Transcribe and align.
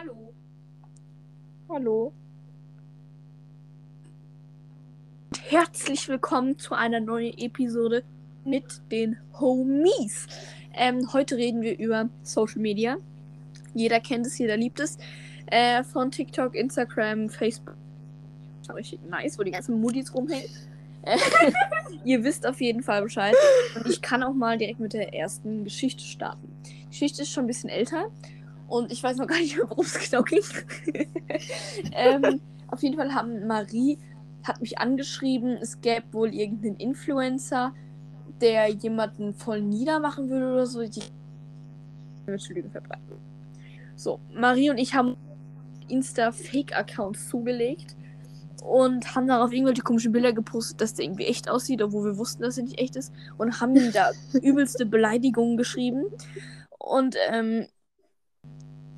Hallo. 0.00 0.32
Hallo. 1.68 2.12
Herzlich 5.42 6.08
willkommen 6.08 6.58
zu 6.58 6.74
einer 6.74 7.00
neuen 7.00 7.36
Episode 7.36 8.02
mit 8.44 8.80
den 8.90 9.18
Homies. 9.38 10.26
Ähm, 10.72 11.12
heute 11.12 11.36
reden 11.36 11.60
wir 11.60 11.78
über 11.78 12.08
Social 12.22 12.60
Media. 12.62 12.96
Jeder 13.74 14.00
kennt 14.00 14.26
es, 14.26 14.38
jeder 14.38 14.56
liebt 14.56 14.80
es. 14.80 14.96
Äh, 15.46 15.84
von 15.84 16.10
TikTok, 16.10 16.54
Instagram, 16.54 17.28
Facebook. 17.28 17.76
Richtig 18.74 19.00
nice, 19.06 19.38
wo 19.38 19.42
die 19.42 19.50
ganzen 19.50 19.80
Moodies 19.82 20.14
rumhängen. 20.14 20.48
Äh, 21.02 21.18
ihr 22.06 22.24
wisst 22.24 22.46
auf 22.46 22.60
jeden 22.62 22.82
Fall 22.82 23.02
Bescheid. 23.02 23.34
Und 23.74 23.86
ich 23.86 24.00
kann 24.00 24.22
auch 24.22 24.34
mal 24.34 24.56
direkt 24.56 24.80
mit 24.80 24.94
der 24.94 25.12
ersten 25.12 25.64
Geschichte 25.64 26.04
starten. 26.04 26.50
Die 26.64 26.88
Geschichte 26.88 27.22
ist 27.22 27.32
schon 27.32 27.44
ein 27.44 27.48
bisschen 27.48 27.68
älter. 27.68 28.10
Und 28.70 28.92
ich 28.92 29.02
weiß 29.02 29.16
noch 29.16 29.26
gar 29.26 29.38
nicht 29.38 29.56
mehr, 29.56 29.66
worum 29.68 29.84
es 29.84 29.98
genau 29.98 30.22
ging. 30.22 30.42
ähm, 31.92 32.40
auf 32.68 32.82
jeden 32.82 32.96
Fall 32.96 33.12
haben 33.12 33.46
Marie 33.46 33.98
hat 34.44 34.60
mich 34.60 34.78
angeschrieben, 34.78 35.58
es 35.60 35.80
gäbe 35.80 36.04
wohl 36.12 36.32
irgendeinen 36.32 36.76
Influencer, 36.76 37.74
der 38.40 38.68
jemanden 38.68 39.34
voll 39.34 39.60
niedermachen 39.60 40.30
würde 40.30 40.52
oder 40.52 40.66
so. 40.66 40.82
Die 40.82 41.02
Lügen 42.26 42.70
verbreiten. 42.70 43.16
So, 43.96 44.20
Marie 44.32 44.70
und 44.70 44.78
ich 44.78 44.94
haben 44.94 45.16
Insta-Fake-Accounts 45.88 47.28
zugelegt 47.28 47.96
und 48.64 49.16
haben 49.16 49.26
darauf 49.26 49.52
irgendwelche 49.52 49.82
komischen 49.82 50.12
Bilder 50.12 50.32
gepostet, 50.32 50.80
dass 50.80 50.94
der 50.94 51.06
irgendwie 51.06 51.26
echt 51.26 51.50
aussieht, 51.50 51.82
obwohl 51.82 52.04
wir 52.04 52.18
wussten, 52.18 52.44
dass 52.44 52.56
er 52.56 52.64
nicht 52.64 52.78
echt 52.78 52.94
ist. 52.94 53.12
Und 53.36 53.60
haben 53.60 53.74
ihm 53.74 53.90
da 53.92 54.12
übelste 54.40 54.86
Beleidigungen 54.86 55.56
geschrieben. 55.56 56.04
Und 56.78 57.16
ähm, 57.30 57.66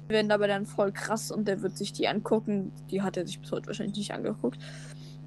werden 0.09 0.29
dabei 0.29 0.47
dann 0.47 0.66
voll 0.66 0.92
krass 0.92 1.30
und 1.30 1.47
der 1.48 1.62
wird 1.62 1.77
sich 1.77 1.92
die 1.92 2.09
angucken. 2.09 2.72
Die 2.91 3.03
hat 3.03 3.17
er 3.17 3.27
sich 3.27 3.41
bis 3.41 3.50
heute 3.53 3.67
wahrscheinlich 3.69 3.97
nicht 3.97 4.12
angeguckt. 4.12 4.59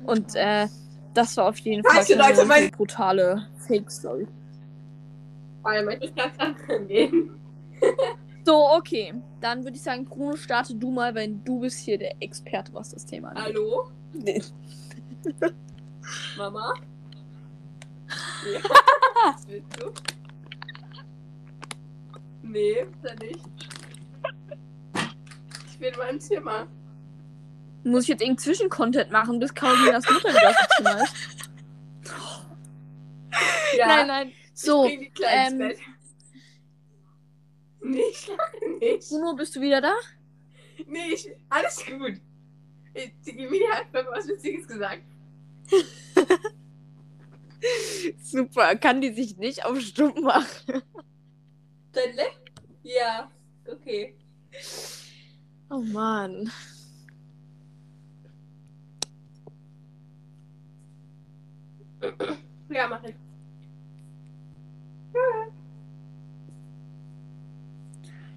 Und 0.05 0.35
äh, 0.35 0.67
das 1.13 1.35
war 1.37 1.47
auf 1.49 1.57
jeden 1.59 1.83
Fall 1.83 2.03
du, 2.05 2.13
Leute, 2.15 2.39
eine 2.41 2.45
mein- 2.45 2.71
brutale 2.71 3.47
Fake-Story. 3.67 4.27
Weil 5.63 5.83
möchte 5.85 6.05
ich 6.05 6.15
ganz 6.15 6.37
anderen 6.37 6.87
gehen. 6.87 7.29
So, 8.45 8.69
okay. 8.75 9.13
Dann 9.41 9.63
würde 9.63 9.75
ich 9.77 9.81
sagen, 9.81 10.05
Bruno, 10.05 10.35
starte 10.35 10.75
du 10.75 10.91
mal, 10.91 11.15
weil 11.15 11.29
du 11.43 11.61
bist 11.61 11.79
hier 11.79 11.97
der 11.97 12.21
Experte, 12.21 12.71
was 12.73 12.89
das 12.91 13.05
Thema 13.05 13.29
angeht. 13.29 13.43
Hallo? 13.45 13.89
Mama? 16.37 16.73
Ja. 18.53 18.59
Was 19.33 19.47
willst 19.47 19.81
du? 19.81 19.91
Nee, 22.43 22.71
ist 22.81 23.03
er 23.03 23.15
nicht. 23.15 23.39
Ich 25.75 25.79
bin 25.79 25.91
in 25.91 25.99
meinem 25.99 26.19
Zimmer. 26.21 26.67
Muss 27.83 28.03
ich 28.03 28.09
jetzt 28.09 28.21
irgendeinen 28.21 28.37
Zwischencontent 28.37 29.11
machen, 29.11 29.39
bis 29.39 29.53
Carolinas 29.53 30.09
Mutter 30.09 30.29
wieder 30.29 30.51
auf 30.51 30.55
dem 30.55 30.67
Zimmer 30.77 31.03
ist? 31.03 31.13
Ja, 33.77 33.87
Nein, 33.87 34.07
nein. 34.07 34.31
So, 34.53 34.85
ich 34.85 35.11
die 35.11 35.23
ähm, 35.25 35.57
Bett. 35.57 35.77
Nee, 37.81 38.03
ich 38.09 38.25
lache 38.29 38.69
nicht. 38.79 39.09
Bruno, 39.09 39.35
bist 39.35 39.53
du 39.57 39.59
wieder 39.59 39.81
da? 39.81 39.93
Nee, 40.87 41.09
ich, 41.13 41.29
alles 41.49 41.85
gut. 41.85 42.21
Die 43.25 43.37
Emilia 43.37 43.73
hat 43.73 43.91
mir 43.91 44.07
was 44.13 44.29
Witziges 44.29 44.65
gesagt. 44.69 45.03
Super, 48.21 48.77
kann 48.77 49.01
die 49.01 49.11
sich 49.11 49.35
nicht 49.35 49.65
auf 49.65 49.77
stumm 49.81 50.21
machen? 50.21 50.81
Dein 51.91 52.15
Leck? 52.15 52.39
Ja, 52.83 53.29
okay. 53.69 54.15
Oh 55.69 55.81
Mann. 55.81 56.51
Ja, 62.69 62.87
mach 62.87 63.03
ich. 63.03 63.15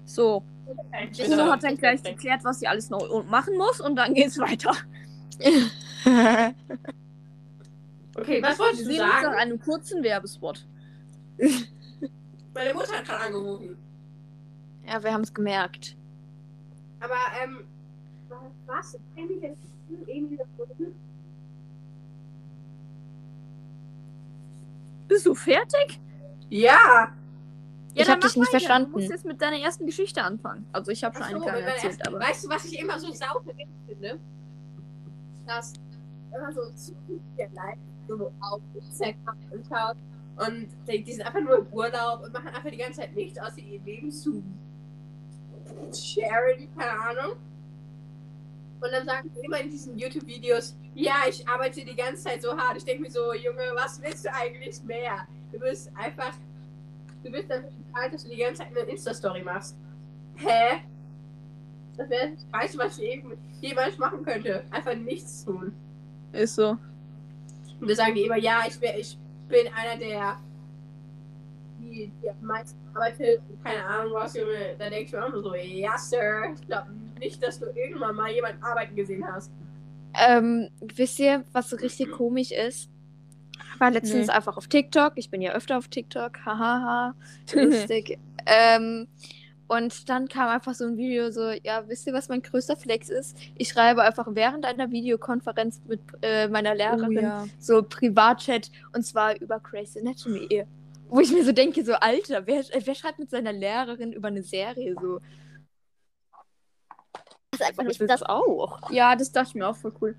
So, 0.05 0.43
Bruno 1.17 1.51
hat 1.51 1.63
dann 1.63 1.77
gleich 1.77 2.03
erklärt, 2.03 2.43
was 2.43 2.59
sie 2.59 2.67
alles 2.67 2.89
noch 2.89 3.23
machen 3.25 3.57
muss 3.57 3.79
und 3.79 3.95
dann 3.95 4.13
geht's 4.13 4.37
weiter. 4.39 4.73
Okay, 8.15 8.41
was 8.41 8.57
Wir 8.57 8.65
wolltest 8.65 8.81
du 8.81 8.85
sehen 8.85 9.01
uns 9.01 9.09
nach 9.13 9.21
sagen? 9.23 9.35
einem 9.35 9.59
kurzen 9.59 10.03
Werbespot. 10.03 10.65
Meine 12.53 12.73
Mutter 12.73 12.97
hat 12.97 13.05
gerade 13.05 13.23
angerufen. 13.25 13.77
ja, 14.85 15.01
wir 15.03 15.13
haben 15.13 15.21
es 15.23 15.33
gemerkt. 15.33 15.95
Aber, 16.99 17.15
ähm, 17.43 17.63
was? 18.65 18.97
Irgendwie 19.15 20.37
das 20.37 20.47
Bist 25.07 25.25
du 25.25 25.33
fertig? 25.33 25.99
Ja! 26.49 27.13
Ich 27.95 28.05
dann 28.05 28.15
hab 28.15 28.21
dich 28.21 28.35
nicht 28.35 28.47
weiter. 28.47 28.51
verstanden. 28.51 28.91
Du 28.91 28.99
musst 28.99 29.09
jetzt 29.09 29.25
mit 29.25 29.41
deiner 29.41 29.57
ersten 29.57 29.85
Geschichte 29.85 30.23
anfangen. 30.23 30.65
Also 30.71 30.91
ich 30.91 31.03
habe 31.03 31.15
schon 31.15 31.23
eine 31.23 31.39
so, 31.39 31.43
kleine 31.43 31.59
meiner 31.61 31.71
erzählt, 31.73 31.93
ersten- 31.99 32.07
aber. 32.07 32.19
Weißt 32.19 32.45
du, 32.45 32.49
was 32.49 32.65
ich 32.65 32.79
immer 32.79 32.99
so 32.99 33.11
sauber 33.11 33.51
finde? 33.87 34.19
Dass 35.47 35.73
immer 36.31 36.53
so 36.53 36.61
zu 36.75 36.93
viele 37.07 37.49
Leute 37.49 37.79
so 38.07 38.31
auf 38.41 38.61
Instagram 38.75 39.37
anschaut 39.51 39.97
und 40.37 40.67
die, 40.87 41.03
die 41.03 41.13
sind 41.13 41.25
einfach 41.25 41.41
nur 41.41 41.57
im 41.59 41.67
Urlaub 41.73 42.23
und 42.23 42.31
machen 42.33 42.47
einfach 42.49 42.69
die 42.69 42.77
ganze 42.77 43.01
Zeit 43.01 43.15
nichts, 43.15 43.39
außer 43.39 43.57
ihr 43.59 43.79
Leben 43.81 44.11
zu 44.11 44.43
sharen, 45.93 46.67
keine 46.77 46.91
Ahnung. 46.91 47.37
Und 48.81 48.91
dann 48.91 49.05
sagen 49.05 49.29
sie 49.33 49.45
immer 49.45 49.59
in 49.59 49.69
diesen 49.69 49.97
YouTube-Videos, 49.97 50.75
ja, 50.95 51.15
ich 51.27 51.47
arbeite 51.47 51.83
die 51.83 51.95
ganze 51.95 52.23
Zeit 52.23 52.41
so 52.41 52.55
hart. 52.57 52.77
Ich 52.77 52.85
denke 52.85 53.03
mir 53.03 53.11
so, 53.11 53.33
Junge, 53.33 53.63
was 53.75 54.01
willst 54.01 54.25
du 54.25 54.33
eigentlich 54.33 54.81
mehr? 54.83 55.27
Du 55.51 55.59
bist 55.59 55.91
einfach, 55.95 56.33
du 57.23 57.31
bist 57.31 57.49
dafür 57.49 57.69
bezahlt, 57.69 58.13
dass 58.13 58.23
du 58.23 58.29
die 58.29 58.37
ganze 58.37 58.61
Zeit 58.61 58.69
eine 58.69 58.89
Insta-Story 58.89 59.43
machst. 59.43 59.75
Hä? 60.35 60.81
Das 61.97 62.09
wäre 62.09 62.31
das 62.31 62.45
Meiste, 62.51 62.77
was 62.77 62.97
ich 62.99 63.23
jemals 63.59 63.97
machen 63.97 64.23
könnte. 64.23 64.63
Einfach 64.71 64.95
nichts 64.95 65.43
tun. 65.43 65.73
Ist 66.31 66.55
so. 66.55 66.77
Und 67.81 67.89
da 67.89 67.95
sagen 67.95 68.15
die 68.15 68.23
immer, 68.23 68.37
ja, 68.37 68.63
ich, 68.67 68.79
wär, 68.79 68.97
ich 68.97 69.17
bin 69.49 69.67
einer 69.73 69.97
der, 69.99 70.39
die, 71.89 72.11
die 72.21 72.29
am 72.29 72.41
meisten 72.41 72.79
arbeitet 72.93 73.41
und 73.49 73.63
keine 73.63 73.85
Ahnung 73.85 74.13
was, 74.13 74.35
Junge. 74.35 74.75
Da 74.77 74.89
denke 74.89 75.05
ich 75.05 75.11
mir 75.11 75.25
auch 75.25 75.31
nur 75.31 75.43
so, 75.43 75.55
ja, 75.55 75.97
Sir. 75.97 76.53
Ich 76.55 76.65
glaube 76.67 76.91
nicht, 77.19 77.41
dass 77.43 77.59
du 77.59 77.65
irgendwann 77.67 78.15
mal 78.15 78.31
jemanden 78.31 78.63
arbeiten 78.63 78.95
gesehen 78.95 79.25
hast. 79.25 79.51
Ähm, 80.13 80.69
wisst 80.81 81.19
ihr, 81.19 81.43
was 81.51 81.69
so 81.69 81.75
richtig 81.75 82.11
komisch 82.11 82.51
ist? 82.51 82.89
War 83.77 83.91
letztens 83.91 84.27
Nee. 84.27 84.33
einfach 84.33 84.57
auf 84.57 84.67
TikTok. 84.67 85.13
Ich 85.15 85.29
bin 85.29 85.41
ja 85.41 85.51
öfter 85.53 85.77
auf 85.77 85.87
TikTok. 85.87 86.45
Hahaha. 86.45 87.15
Lustig. 87.53 88.19
ähm, 88.45 89.07
und 89.69 90.09
dann 90.09 90.27
kam 90.27 90.49
einfach 90.49 90.73
so 90.73 90.85
ein 90.85 90.97
Video 90.97 91.29
so, 91.29 91.51
ja, 91.51 91.87
wisst 91.87 92.07
ihr, 92.07 92.13
was 92.13 92.27
mein 92.27 92.41
größter 92.41 92.75
Flex 92.75 93.09
ist? 93.09 93.37
Ich 93.55 93.69
schreibe 93.69 94.01
einfach 94.01 94.25
während 94.31 94.65
einer 94.65 94.89
Videokonferenz 94.89 95.79
mit 95.87 96.01
äh, 96.23 96.47
meiner 96.47 96.73
Lehrerin 96.73 97.11
ja. 97.11 97.45
so 97.59 97.83
Privatchat 97.83 98.71
und 98.93 99.03
zwar 99.05 99.39
über 99.39 99.59
Grey's 99.59 99.95
Anatomy. 99.95 100.65
Wo 101.09 101.19
ich 101.21 101.31
mir 101.31 101.43
so 101.43 101.51
denke, 101.51 101.83
so, 101.85 101.93
Alter, 101.93 102.47
wer, 102.47 102.59
äh, 102.59 102.81
wer 102.85 102.95
schreibt 102.95 103.19
mit 103.19 103.31
seiner 103.31 103.53
Lehrerin 103.53 104.13
über 104.13 104.29
eine 104.29 104.43
Serie 104.43 104.95
so? 104.99 105.19
Das 107.51 107.61
ist 107.61 107.67
einfach 107.67 107.83
Ich 107.83 107.99
nicht 107.99 108.09
das 108.09 108.23
auch. 108.23 108.79
Ja, 108.91 109.15
das 109.15 109.31
dachte 109.31 109.49
ich 109.49 109.55
mir 109.55 109.67
auch 109.67 109.75
voll 109.75 109.93
cool. 110.01 110.15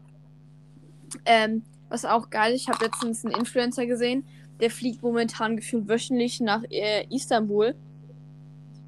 Ähm, 1.27 1.65
was 1.89 2.05
auch 2.05 2.31
geil 2.31 2.55
ist, 2.55 2.63
ich 2.63 2.69
habe 2.69 2.85
letztens 2.85 3.25
einen 3.25 3.35
Influencer 3.35 3.87
gesehen, 3.87 4.27
der 4.61 4.71
fliegt 4.71 5.03
momentan 5.03 5.57
gefühlt 5.57 5.89
wöchentlich 5.89 6.41
nach 6.41 6.63
äh, 6.71 7.07
Istanbul. 7.15 7.75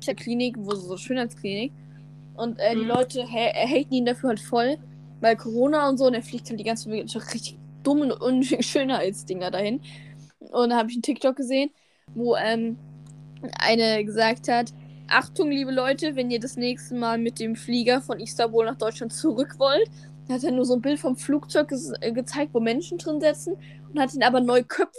Der 0.06 0.14
Klinik, 0.14 0.56
wo 0.58 0.74
so 0.74 0.96
Schönheitsklinik. 0.96 1.72
Und 2.34 2.58
äh, 2.58 2.76
die 2.76 2.84
Mhm. 2.84 2.86
Leute 2.86 3.24
ha 3.30 3.38
äh, 3.54 3.66
haten 3.66 3.94
ihn 3.94 4.06
dafür 4.06 4.30
halt 4.30 4.40
voll, 4.40 4.78
weil 5.20 5.36
Corona 5.36 5.88
und 5.88 5.98
so, 5.98 6.06
und 6.06 6.14
er 6.14 6.22
fliegt 6.22 6.48
halt 6.50 6.60
die 6.60 6.64
ganze 6.64 6.90
Zeit 6.90 7.34
richtig 7.34 7.58
dumme 7.84 8.16
und 8.18 8.44
Schönheitsdinger 8.64 9.50
dahin. 9.50 9.80
Und 10.40 10.70
da 10.70 10.76
habe 10.78 10.90
ich 10.90 10.96
einen 10.96 11.02
TikTok 11.02 11.36
gesehen, 11.36 11.70
wo 12.14 12.36
ähm, 12.36 12.78
eine 13.58 14.04
gesagt 14.04 14.48
hat, 14.48 14.72
Achtung, 15.08 15.50
liebe 15.50 15.72
Leute, 15.72 16.16
wenn 16.16 16.30
ihr 16.30 16.40
das 16.40 16.56
nächste 16.56 16.94
Mal 16.94 17.18
mit 17.18 17.38
dem 17.38 17.56
Flieger 17.56 18.00
von 18.00 18.18
Istanbul 18.18 18.64
nach 18.64 18.78
Deutschland 18.78 19.12
zurück 19.12 19.56
wollt, 19.58 19.90
hat 20.30 20.44
er 20.44 20.52
nur 20.52 20.64
so 20.64 20.74
ein 20.74 20.80
Bild 20.80 21.00
vom 21.00 21.16
Flugzeug 21.16 21.68
ges 21.68 21.92
äh, 22.00 22.12
gezeigt, 22.12 22.54
wo 22.54 22.60
Menschen 22.60 22.98
drin 22.98 23.20
sitzen 23.20 23.56
und 23.90 24.00
hat 24.00 24.14
ihn 24.14 24.22
aber 24.22 24.40
neu 24.40 24.62
Köpfe, 24.62 24.98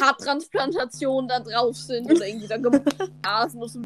Haartransplantationen 0.00 1.28
da 1.28 1.40
drauf 1.40 1.76
sind 1.76 2.10
oder 2.10 2.26
irgendwie 2.26 2.46
da 2.46 2.56
Geblasen 2.56 3.62
und 3.62 3.68
so 3.68 3.80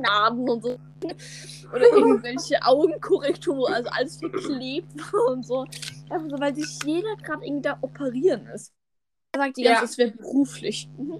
Naden 0.00 0.48
und 0.48 0.62
so. 0.62 0.78
Oder 1.72 1.92
irgendwelche 1.92 2.62
Augenkorrektur, 2.62 3.70
also 3.70 3.88
alles 3.90 4.18
verklebt 4.18 4.94
war 5.12 5.26
und 5.32 5.44
so. 5.44 5.62
Einfach 6.10 6.28
so, 6.30 6.40
weil 6.40 6.54
sich 6.54 6.78
jeder 6.84 7.16
gerade 7.16 7.44
irgendwie 7.44 7.62
da 7.62 7.78
operieren 7.80 8.46
ist. 8.46 8.72
Er 9.34 9.40
sagt 9.40 9.56
die 9.56 9.62
Ja. 9.62 9.72
ganze 9.80 9.86
Zeit, 9.86 9.90
es 9.90 9.98
wäre 9.98 10.10
beruflich. 10.10 10.88
Mhm. 10.98 11.18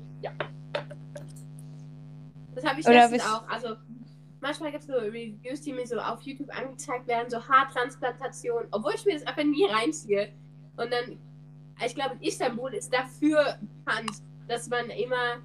Das 2.54 2.64
habe 2.64 2.80
ich 2.80 2.86
Oder 2.86 3.08
letztens 3.08 3.24
auch. 3.24 3.48
Also, 3.48 3.76
manchmal 4.40 4.70
gibt 4.70 4.82
es 4.82 4.88
so 4.88 4.94
Reviews, 4.94 5.62
die 5.62 5.72
mir 5.72 5.86
so 5.86 5.98
auf 5.98 6.20
YouTube 6.22 6.54
angezeigt 6.56 7.06
werden, 7.08 7.30
so 7.30 7.38
Haartransplantation, 7.48 8.64
obwohl 8.70 8.92
ich 8.94 9.04
mir 9.06 9.14
das 9.14 9.26
einfach 9.26 9.42
nie 9.44 9.64
reinziehe. 9.64 10.30
Und 10.76 10.92
dann, 10.92 11.18
ich 11.84 11.94
glaube, 11.94 12.16
Istanbul 12.20 12.74
ist 12.74 12.92
dafür 12.92 13.56
bekannt, 13.84 14.10
dass 14.46 14.68
man 14.68 14.90
immer 14.90 15.38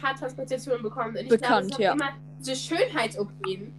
Haartransplantationen 0.00 0.82
bekommt. 0.82 1.18
Und 1.18 1.24
ich 1.24 1.28
Bekannt, 1.28 1.68
glaube, 1.68 1.72
es 1.72 1.78
ja. 1.78 1.92
immer 1.92 2.10
diese 2.38 2.54
Schönheits-OPen. 2.54 3.72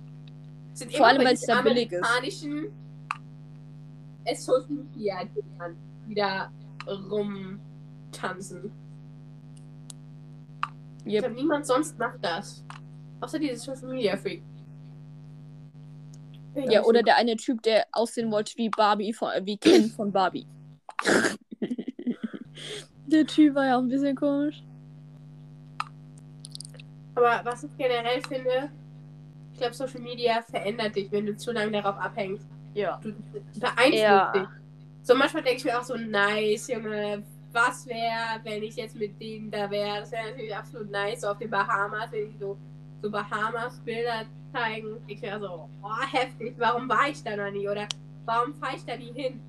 Sind 0.74 0.92
Vor 0.92 0.98
immer 1.00 1.08
allem, 1.08 1.18
bei 1.20 1.26
weil 1.26 1.34
es 1.36 1.42
da 1.42 1.62
billig 1.62 1.92
ist. 1.94 2.04
amerikanischen 2.04 2.74
Social 4.36 4.66
Media 4.68 5.24
Dingern, 5.24 5.78
die 6.10 6.16
da 8.22 8.28
rumtanzen. 8.28 8.72
Ich 11.06 11.14
Yep. 11.14 11.24
glaube, 11.26 11.36
niemand 11.36 11.66
sonst 11.68 11.98
macht 12.00 12.18
das. 12.24 12.64
Außer 13.22 13.40
diese 13.40 13.58
Social 13.58 13.90
Media 13.90 14.18
Freak. 14.18 14.42
Ja, 16.56 16.84
oder 16.84 17.04
der 17.04 17.18
eine 17.18 17.36
Typ, 17.36 17.62
der 17.64 17.86
aussehen 17.92 18.32
wollte 18.32 18.58
wie 18.58 18.70
Barbie, 18.70 19.14
von, 19.14 19.30
äh, 19.34 19.46
wie 19.46 19.58
Ken 19.58 19.90
von 19.96 20.12
Barbie. 20.12 20.48
der 23.08 23.26
Typ 23.28 23.56
war 23.56 23.66
ja 23.66 23.78
auch 23.78 23.82
ein 23.82 23.88
bisschen 23.90 24.16
komisch. 24.16 24.64
Aber 27.16 27.42
was 27.44 27.64
ich 27.64 27.70
generell 27.78 28.22
finde, 28.28 28.70
ich 29.54 29.60
glaube, 29.60 29.74
Social 29.74 30.02
Media 30.02 30.42
verändert 30.42 30.96
dich, 30.96 31.12
wenn 31.12 31.26
du 31.26 31.36
zu 31.38 31.52
lange 31.52 31.72
darauf 31.72 31.98
abhängst. 31.98 32.48
Ja. 32.74 33.00
Du 33.02 33.14
beeinflusst 33.60 33.94
Ja. 34.02 34.32
dich. 34.34 34.48
So 35.04 35.16
manchmal 35.16 35.44
denke 35.44 35.60
ich 35.60 35.66
mir 35.66 35.80
auch 35.80 35.84
so, 35.84 35.96
nice, 35.96 36.68
Junge, 36.68 37.24
was 37.56 37.88
wäre, 37.88 38.42
wenn 38.44 38.62
ich 38.62 38.76
jetzt 38.76 38.96
mit 38.96 39.20
denen 39.20 39.50
da 39.50 39.72
wäre? 39.72 40.02
Das 40.02 40.12
wäre 40.12 40.30
natürlich 40.30 40.56
absolut 40.56 40.92
nice, 40.92 41.22
so 41.22 41.30
auf 41.30 41.38
den 41.38 41.50
Bahamas, 41.50 42.12
wenn 42.12 42.32
die 42.32 42.38
so, 42.38 42.58
so 43.02 43.10
Bahamas-Bilder 43.10 44.26
zeigen. 44.52 44.98
Ich 45.08 45.22
wäre 45.22 45.40
so, 45.40 45.70
oh, 45.82 46.02
heftig, 46.12 46.56
warum 46.58 46.88
war 46.90 47.08
ich 47.10 47.24
da 47.24 47.36
noch 47.36 47.50
nie? 47.52 47.68
Oder 47.68 47.88
warum 48.26 48.54
fahre 48.56 48.76
ich 48.76 48.86
da 48.86 48.98
nie 48.98 49.14
hin? 49.14 49.40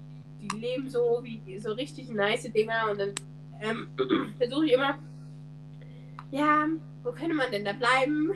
Die 0.40 0.56
leben 0.56 0.88
so 0.88 1.20
wie 1.22 1.58
so 1.58 1.72
richtig 1.72 2.08
nice 2.10 2.44
Dinger 2.44 2.90
und 2.90 3.00
dann 3.00 3.14
ähm, 3.60 3.88
versuche 4.38 4.66
ich 4.66 4.72
immer, 4.72 4.98
ja, 6.30 6.66
wo 7.02 7.10
könnte 7.10 7.34
man 7.34 7.50
denn 7.50 7.64
da 7.64 7.72
bleiben? 7.72 8.32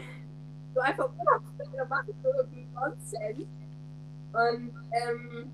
So 0.75 0.81
einfach 0.81 1.11
Urlaub 1.17 1.43
machen, 1.89 2.15
so 2.23 2.29
irgendwie 2.39 2.67
Nonsens. 2.75 3.47
Und 4.33 4.71
ähm, 4.93 5.51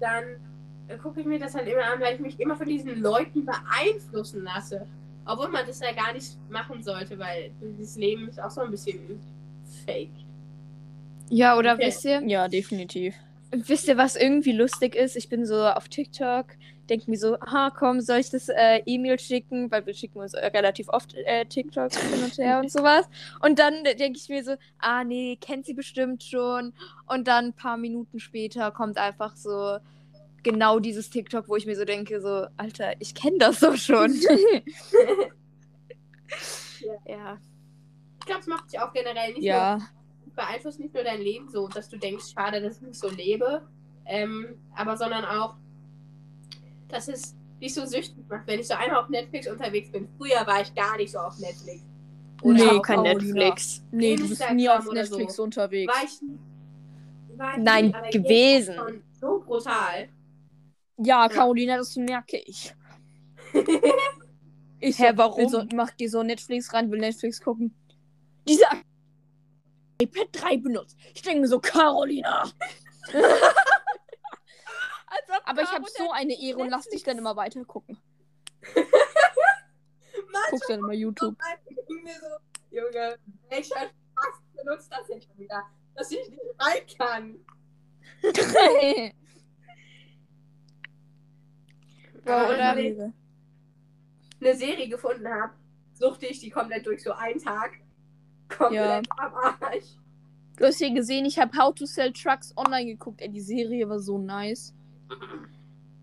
dann 0.00 0.24
gucke 0.96 1.20
ich 1.20 1.26
mir 1.26 1.38
das 1.38 1.54
halt 1.54 1.68
immer 1.68 1.84
an, 1.84 2.00
weil 2.00 2.14
ich 2.14 2.20
mich 2.20 2.40
immer 2.40 2.56
von 2.56 2.66
diesen 2.68 3.00
Leuten 3.00 3.44
beeinflussen 3.44 4.44
lasse. 4.44 4.86
Obwohl 5.26 5.48
man 5.48 5.66
das 5.66 5.80
ja 5.80 5.92
gar 5.92 6.12
nicht 6.14 6.36
machen 6.50 6.82
sollte, 6.82 7.18
weil 7.18 7.50
dieses 7.60 7.96
Leben 7.96 8.28
ist 8.28 8.40
auch 8.40 8.50
so 8.50 8.62
ein 8.62 8.70
bisschen 8.70 9.20
fake. 9.84 10.08
Ja, 11.30 11.56
oder 11.58 11.74
Okay. 11.74 11.86
wisst 11.86 12.04
ihr, 12.04 12.22
Ja, 12.26 12.48
definitiv. 12.48 13.14
wisst 13.50 13.88
ihr, 13.88 13.96
was 13.96 14.16
irgendwie 14.16 14.52
lustig 14.52 14.94
ist? 14.94 15.16
Ich 15.16 15.28
bin 15.28 15.44
so 15.46 15.56
auf 15.66 15.88
TikTok, 15.88 16.46
denke 16.88 17.10
mir 17.10 17.18
so, 17.18 17.36
ah, 17.40 17.70
komm, 17.70 18.00
soll 18.00 18.18
ich 18.18 18.30
das 18.30 18.48
äh, 18.48 18.80
E-Mail 18.86 19.18
schicken? 19.18 19.70
Weil 19.70 19.84
wir 19.86 19.94
schicken 19.94 20.20
uns 20.20 20.32
äh, 20.34 20.46
relativ 20.46 20.88
oft 20.88 21.14
äh, 21.14 21.44
TikToks 21.44 21.98
hin 21.98 22.22
und 22.24 22.38
her 22.38 22.60
und 22.60 22.70
sowas. 22.70 23.06
Und 23.40 23.58
dann 23.58 23.84
denke 23.84 24.18
ich 24.18 24.28
mir 24.30 24.42
so, 24.42 24.56
ah, 24.78 25.04
nee, 25.04 25.36
kennt 25.40 25.66
sie 25.66 25.74
bestimmt 25.74 26.22
schon. 26.22 26.72
Und 27.06 27.28
dann 27.28 27.46
ein 27.48 27.52
paar 27.52 27.76
Minuten 27.76 28.20
später 28.20 28.70
kommt 28.70 28.96
einfach 28.98 29.36
so 29.36 29.78
genau 30.48 30.78
dieses 30.78 31.10
TikTok, 31.10 31.48
wo 31.48 31.56
ich 31.56 31.66
mir 31.66 31.76
so 31.76 31.84
denke, 31.84 32.20
so, 32.20 32.46
Alter, 32.56 32.92
ich 33.00 33.14
kenne 33.14 33.38
das 33.38 33.60
doch 33.60 33.76
schon. 33.76 34.12
ja. 37.06 37.38
Ich 38.20 38.26
glaube, 38.26 38.40
es 38.40 38.46
macht 38.46 38.72
dich 38.72 38.80
auch 38.80 38.92
generell 38.92 39.34
nicht 39.34 39.42
ja, 39.42 39.76
nur, 39.76 40.34
beeinflusst 40.34 40.80
nicht 40.80 40.94
nur 40.94 41.04
dein 41.04 41.20
Leben 41.20 41.48
so, 41.48 41.68
dass 41.68 41.88
du 41.88 41.98
denkst, 41.98 42.32
schade, 42.32 42.60
dass 42.60 42.76
ich 42.76 42.82
nicht 42.82 42.98
so 42.98 43.08
lebe, 43.08 43.66
ähm, 44.06 44.56
aber 44.74 44.96
sondern 44.96 45.24
auch, 45.24 45.56
dass 46.88 47.08
es 47.08 47.36
dich 47.60 47.74
so 47.74 47.84
süchtig 47.84 48.24
macht, 48.28 48.46
wenn 48.46 48.60
ich 48.60 48.68
so 48.68 48.74
einmal 48.74 49.02
auf 49.02 49.08
Netflix 49.08 49.48
unterwegs 49.48 49.90
bin. 49.90 50.08
Früher 50.16 50.46
war 50.46 50.62
ich 50.62 50.74
gar 50.74 50.96
nicht 50.96 51.12
so 51.12 51.18
auf 51.18 51.38
Netflix. 51.38 51.84
Nee, 52.42 52.62
auch 52.62 52.82
kein 52.82 53.02
Netflix. 53.02 53.82
nee, 53.90 54.14
du 54.14 54.28
bist 54.28 54.44
nie 54.52 54.68
auf 54.68 54.86
oder 54.86 55.02
Netflix 55.02 55.34
so. 55.34 55.42
unterwegs. 55.42 55.92
War 55.92 56.04
ich, 56.04 56.20
war 57.36 57.56
ich 57.56 57.62
Nein, 57.62 57.96
jetzt 58.04 58.12
gewesen. 58.12 59.02
So 59.20 59.42
brutal. 59.44 60.08
Ja, 60.98 61.28
Carolina, 61.28 61.76
das 61.76 61.96
merke 61.96 62.38
ich. 62.38 62.74
Ich 64.80 64.98
Hä, 64.98 65.10
so, 65.10 65.16
warum? 65.18 65.48
So, 65.48 65.64
mach 65.74 65.90
dir 65.90 66.08
so 66.08 66.22
Netflix 66.22 66.72
rein, 66.72 66.88
will 66.90 67.00
Netflix 67.00 67.40
gucken. 67.40 67.74
Dieser 68.46 68.68
iPad 70.00 70.28
3 70.30 70.56
benutzt. 70.58 70.96
Ich 71.14 71.22
denke 71.22 71.40
mir 71.40 71.48
so, 71.48 71.58
Carolina. 71.58 72.48
Aber 75.44 75.62
ich 75.62 75.72
habe 75.72 75.84
so 75.96 76.12
eine 76.12 76.40
Ehre 76.40 76.58
und 76.58 76.68
lass 76.68 76.88
dich 76.88 77.02
dann 77.02 77.18
immer 77.18 77.34
weiter 77.34 77.64
gucken. 77.64 77.98
Guckst 80.50 80.68
dann 80.70 80.78
immer 80.78 80.92
YouTube. 80.92 81.36
So, 81.40 82.38
Junge, 82.70 83.18
welcher 83.48 83.74
Spaß 83.74 84.42
benutzt 84.54 84.92
das 84.92 85.08
jetzt 85.08 85.26
schon 85.26 85.38
wieder? 85.38 85.64
Dass 85.94 86.10
ich 86.12 86.28
nicht 86.28 86.40
rein 86.58 86.86
kann. 86.96 87.44
Oder- 92.22 92.76
ich 92.78 92.96
eine 94.40 94.54
Serie 94.56 94.88
gefunden 94.88 95.26
habe, 95.28 95.52
suchte 95.94 96.26
ich 96.26 96.40
die 96.40 96.50
komplett 96.50 96.86
durch 96.86 97.02
so 97.02 97.12
einen 97.12 97.40
Tag. 97.42 97.72
Komplett 98.48 98.74
Ja. 98.74 99.02
am 99.16 99.34
Arsch. 99.34 99.84
Du 100.56 100.64
hast 100.64 100.78
hier 100.78 100.92
gesehen, 100.92 101.24
ich 101.24 101.38
habe 101.38 101.56
How 101.56 101.74
to 101.74 101.86
Sell 101.86 102.12
Trucks 102.12 102.52
online 102.56 102.86
geguckt. 102.86 103.20
Ey, 103.20 103.28
die 103.30 103.40
Serie 103.40 103.88
war 103.88 103.98
so 104.00 104.18
nice. 104.18 104.74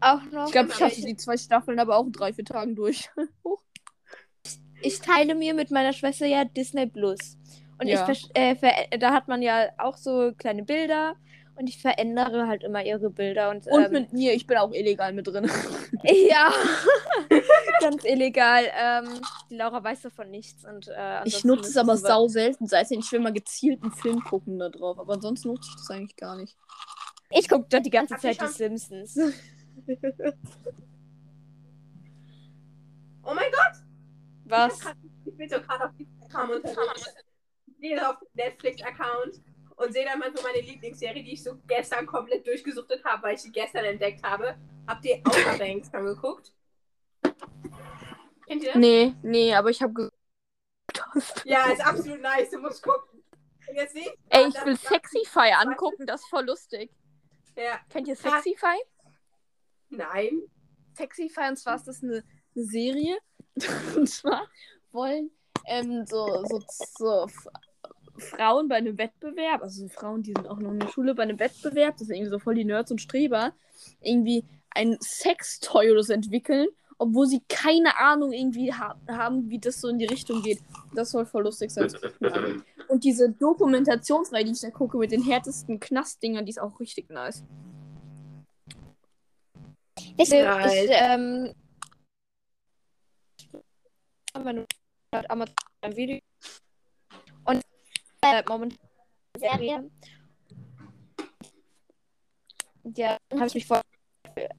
Auch 0.02 0.22
noch. 0.32 0.46
Ich 0.48 0.52
glaube, 0.52 0.70
ich 0.70 0.82
hatte 0.82 1.02
die 1.02 1.16
zwei 1.16 1.38
Staffeln 1.38 1.80
aber 1.80 1.98
auch 1.98 2.06
in 2.06 2.12
drei, 2.12 2.34
vier 2.34 2.46
Tagen 2.46 2.76
durch. 2.76 3.10
ich 4.82 5.00
teile 5.00 5.36
mir 5.36 5.54
mit 5.54 5.72
meiner 5.72 5.94
Schwester 5.94 6.26
ja 6.26 6.46
Disney 6.46 6.86
Plus. 6.88 7.38
Und 7.80 7.88
Ja. 7.88 8.08
ich 8.10 8.30
äh, 8.36 8.56
da 8.98 9.14
hat 9.14 9.28
man 9.28 9.42
ja 9.42 9.68
auch 9.78 9.98
so 9.98 10.32
kleine 10.38 10.64
Bilder 10.64 11.16
und 11.56 11.68
ich 11.70 11.82
verändere 11.82 12.48
halt 12.48 12.64
immer 12.64 12.84
ihre 12.84 13.10
Bilder 13.10 13.50
und, 13.50 13.68
Und 13.68 13.86
ähm, 13.86 13.92
mit 13.92 14.14
mir, 14.14 14.34
ich 14.34 14.46
bin 14.46 14.58
auch 14.58 14.72
illegal 14.72 15.14
mit 15.14 15.28
drin. 15.28 15.50
ja 16.04 16.52
ganz 17.80 18.04
illegal. 18.04 18.66
Ähm, 18.78 19.22
die 19.50 19.56
Laura 19.56 19.84
weiß 19.84 20.02
davon 20.02 20.32
nichts 20.32 20.66
und 20.66 20.88
äh, 20.88 21.26
Ich 21.26 21.44
nutze 21.44 21.70
es 21.70 21.78
aber 21.78 21.98
so- 21.98 22.08
sau 22.08 22.28
selten. 22.28 22.68
Seitdem 22.68 23.00
ich 23.00 23.12
will 23.12 23.20
mal 23.20 23.34
gezielt 23.34 23.82
einen 23.82 23.92
Film 23.92 24.24
gucken 24.24 24.60
da 24.60 24.70
drauf. 24.70 25.00
Aber 25.00 25.14
ansonsten 25.14 25.50
nutze 25.50 25.70
ich 25.70 25.76
das 25.76 25.90
eigentlich 25.90 26.16
gar 26.16 26.36
nicht. 26.38 26.58
Ich 27.32 27.50
gucke 27.50 27.66
dort 27.70 27.86
die 27.86 27.90
ganze 27.90 28.18
Zeit 28.18 28.40
die 28.40 28.48
Simpsons. 28.48 29.18
Oh 33.24 33.34
mein 33.34 33.52
Gott! 33.52 33.82
Was? 34.46 34.80
Ich, 35.26 35.36
bin 35.36 35.50
so 35.50 35.60
gerade 35.60 35.86
auf 35.86 35.92
gehe 37.80 38.00
so 38.00 38.06
auf 38.06 38.20
den 38.20 38.28
Netflix-Account 38.46 39.42
und 39.76 39.94
sehe 39.94 40.06
dann 40.06 40.20
mal 40.20 40.32
so 40.36 40.42
meine 40.44 40.62
Lieblingsserie, 40.62 41.24
die 41.24 41.34
ich 41.34 41.44
so 41.44 41.58
gestern 41.68 42.06
komplett 42.06 42.48
durchgesuchtet 42.48 43.04
habe, 43.04 43.24
weil 43.24 43.36
ich 43.36 43.42
die 43.44 43.52
gestern 43.52 43.86
entdeckt 43.86 44.24
habe. 44.24 44.56
Habt 44.88 45.06
ihr 45.06 45.22
Outer 45.26 45.58
Banks 45.60 45.94
angeguckt? 45.94 46.54
Kennt 48.48 48.64
ihr 48.64 48.74
das? 48.74 48.78
Nee, 48.78 49.14
nee, 49.24 49.54
aber 49.54 49.70
ich 49.70 49.82
habe. 49.82 50.12
Ja, 51.44 51.72
ist 51.72 51.86
absolut 51.86 52.22
nice. 52.22 52.52
Du 52.52 52.60
musst 52.60 52.82
gucken. 52.82 53.24
Und 53.68 53.76
jetzt 53.76 53.94
sehe 53.94 54.04
ich. 54.04 54.18
Ey, 54.30 54.48
ich 54.48 54.66
will 54.66 54.78
Sexify 54.78 55.52
angucken, 55.54 56.06
das 56.06 56.22
ist 56.22 56.30
voll 56.30 56.46
lustig. 56.46 56.92
Ja, 57.56 57.80
Kennt 57.90 58.08
ihr 58.08 58.16
Sexify? 58.16 58.78
nein. 59.90 60.42
Sexify, 60.96 61.50
und 61.50 61.58
zwar 61.58 61.76
ist 61.76 61.88
das 61.88 62.04
eine, 62.04 62.24
Serie. 62.56 63.18
und 63.96 64.08
zwar 64.08 64.48
wollen 64.92 65.32
ähm, 65.66 66.06
so, 66.06 66.44
so, 66.46 66.64
so 66.98 67.28
Frauen 68.18 68.68
bei 68.68 68.76
einem 68.76 68.98
Wettbewerb, 68.98 69.62
also 69.62 69.84
so 69.84 69.90
Frauen, 69.90 70.24
die 70.24 70.34
sind 70.34 70.48
auch 70.48 70.60
noch 70.60 70.72
in 70.72 70.80
der 70.80 70.90
Schule, 70.90 71.16
bei 71.16 71.24
einem 71.24 71.40
Wettbewerb, 71.40 71.98
das 71.98 72.08
sind 72.08 72.16
irgendwie 72.16 72.32
so 72.32 72.40
voll 72.40 72.56
die 72.56 72.66
Nerds 72.66 72.92
und 72.92 73.02
Streber, 73.02 73.54
irgendwie 74.02 74.46
ein 74.70 74.98
Sextoy 75.02 75.92
oder 75.92 76.04
so 76.04 76.14
entwickeln, 76.14 76.68
obwohl 76.98 77.28
sie 77.28 77.42
keine 77.50 77.98
Ahnung 77.98 78.32
irgendwie 78.32 78.74
ha 78.74 78.96
haben, 79.08 79.50
wie 79.50 79.60
das 79.60 79.82
so 79.82 79.90
in 79.90 79.98
die 79.98 80.06
Richtung 80.06 80.42
geht. 80.42 80.60
Das 80.94 81.12
soll 81.12 81.26
voll 81.26 81.44
lustig 81.44 81.72
sein. 81.72 81.92
Und 82.88 83.04
diese 83.04 83.32
Dokumentationsreihe, 83.32 84.46
die 84.46 84.52
ich 84.52 84.62
da 84.62 84.70
gucke, 84.70 84.98
mit 84.98 85.12
den 85.12 85.24
härtesten 85.24 85.80
Knastdingern, 85.80 86.46
die 86.46 86.52
ist 86.52 86.62
auch 86.62 86.80
richtig 86.80 87.10
nice. 87.10 87.44
Ich, 90.18 90.30
Nice. 90.30 90.74
ich 90.74 90.90
ähm, 90.92 91.54
Amazon 94.34 95.56
ein 95.82 95.96
Video 95.96 96.20
äh, 98.34 98.44
momentan 98.48 98.80
Serie. 99.38 99.92
Ja, 102.96 103.18
dann 103.30 103.40
habe 103.40 103.48
ich 103.48 103.56
mich 103.56 103.66
vor 103.66 103.82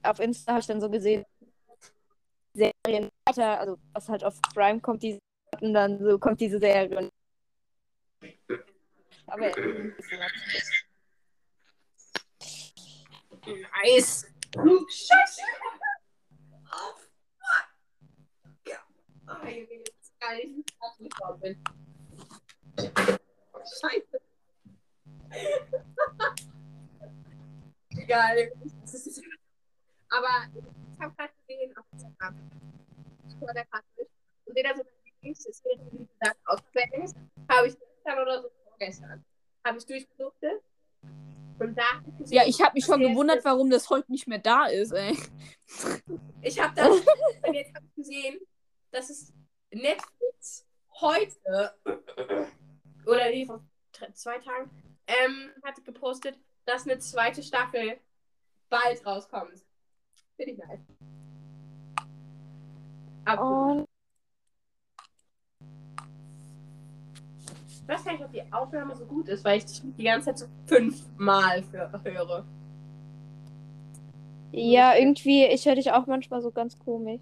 auf 0.03 0.19
Insta 0.19 0.53
habe 0.53 0.61
ich 0.61 0.67
dann 0.67 0.81
so 0.81 0.89
gesehen 0.89 1.23
Serien 2.53 3.09
weiter, 3.25 3.59
also 3.59 3.77
was 3.93 4.09
halt 4.09 4.23
auf 4.23 4.39
Prime 4.53 4.79
kommt, 4.79 5.03
die 5.03 5.19
und 5.61 5.73
dann 5.73 5.99
so 5.99 6.17
kommt 6.17 6.39
diese 6.41 6.59
Serie. 6.59 6.97
Und 6.97 7.11
Aber 9.27 9.51
Nice. 13.83 14.27
Scheiße. 14.89 15.41
Oh, 16.73 16.93
fuck. 17.37 17.67
Ja. 18.67 18.79
Oh, 19.27 19.47
Junge, 19.47 19.83
jetzt 19.85 20.19
gar 20.19 20.33
nicht, 20.35 20.73
Scheiße. 23.67 24.21
Egal. 27.97 28.51
Aber 30.09 30.47
ich 30.55 31.03
habe 31.03 31.15
gerade 31.15 31.33
gesehen 31.47 31.77
auf 31.77 31.85
Instagram. 31.91 32.51
Ich 33.27 33.35
höre 33.35 33.53
da 33.53 33.63
gerade 33.63 33.85
mit. 33.97 34.09
Und 34.45 34.57
da 34.57 34.75
so 34.75 34.81
eine 34.81 34.89
Lieblingsserie, 35.05 35.77
die 35.91 36.07
gesagt 36.07 36.37
ist. 37.03 37.15
Habe 37.49 37.67
ich 37.67 37.75
gestern 37.77 38.19
oder 38.19 38.41
so 38.41 38.49
vorgestern. 38.63 39.25
Habe 39.65 39.77
ich 39.77 39.85
durchgesuchtet. 39.85 40.63
Und 41.59 41.75
da 41.75 42.01
gesehen, 42.17 42.37
Ja, 42.37 42.43
ich 42.45 42.61
habe 42.61 42.73
mich 42.75 42.85
schon 42.85 43.01
gewundert, 43.01 43.43
warum 43.43 43.69
das 43.69 43.89
heute 43.89 44.11
nicht 44.11 44.27
mehr 44.27 44.39
da 44.39 44.67
ist, 44.67 44.91
ey. 44.91 45.17
Ich 46.41 46.59
habe 46.61 46.73
das. 46.75 46.89
und 47.47 47.53
jetzt 47.53 47.75
habe 47.75 47.85
ich 47.85 47.95
gesehen, 47.95 48.39
dass 48.91 49.09
es 49.09 49.33
Netflix 49.71 50.65
heute 51.01 51.35
zwei 54.37 54.51
Tagen 54.51 54.69
ähm, 55.07 55.49
hat 55.63 55.83
gepostet, 55.85 56.37
dass 56.65 56.85
eine 56.85 56.99
zweite 56.99 57.43
Staffel 57.43 57.97
bald 58.69 59.05
rauskommt. 59.05 59.65
Finde 60.35 60.51
ich 60.51 60.57
nice. 60.57 60.79
Aber 63.25 63.41
Oh, 63.43 63.85
ich 67.67 67.87
weiß 67.87 68.03
gar 68.03 68.11
nicht, 68.13 68.23
ob 68.23 68.31
die 68.31 68.53
Aufnahme 68.53 68.95
so 68.95 69.05
gut 69.05 69.27
ist, 69.29 69.43
weil 69.45 69.57
ich 69.59 69.65
dich 69.65 69.81
die 69.97 70.03
ganze 70.03 70.27
Zeit 70.27 70.39
so 70.39 70.45
fünfmal 70.65 71.63
höre. 71.71 72.45
ja, 74.51 74.95
irgendwie, 74.95 75.45
ich 75.45 75.65
höre 75.65 75.75
dich 75.75 75.91
auch 75.91 76.05
manchmal 76.05 76.41
so 76.41 76.51
ganz 76.51 76.77
komisch. 76.79 77.21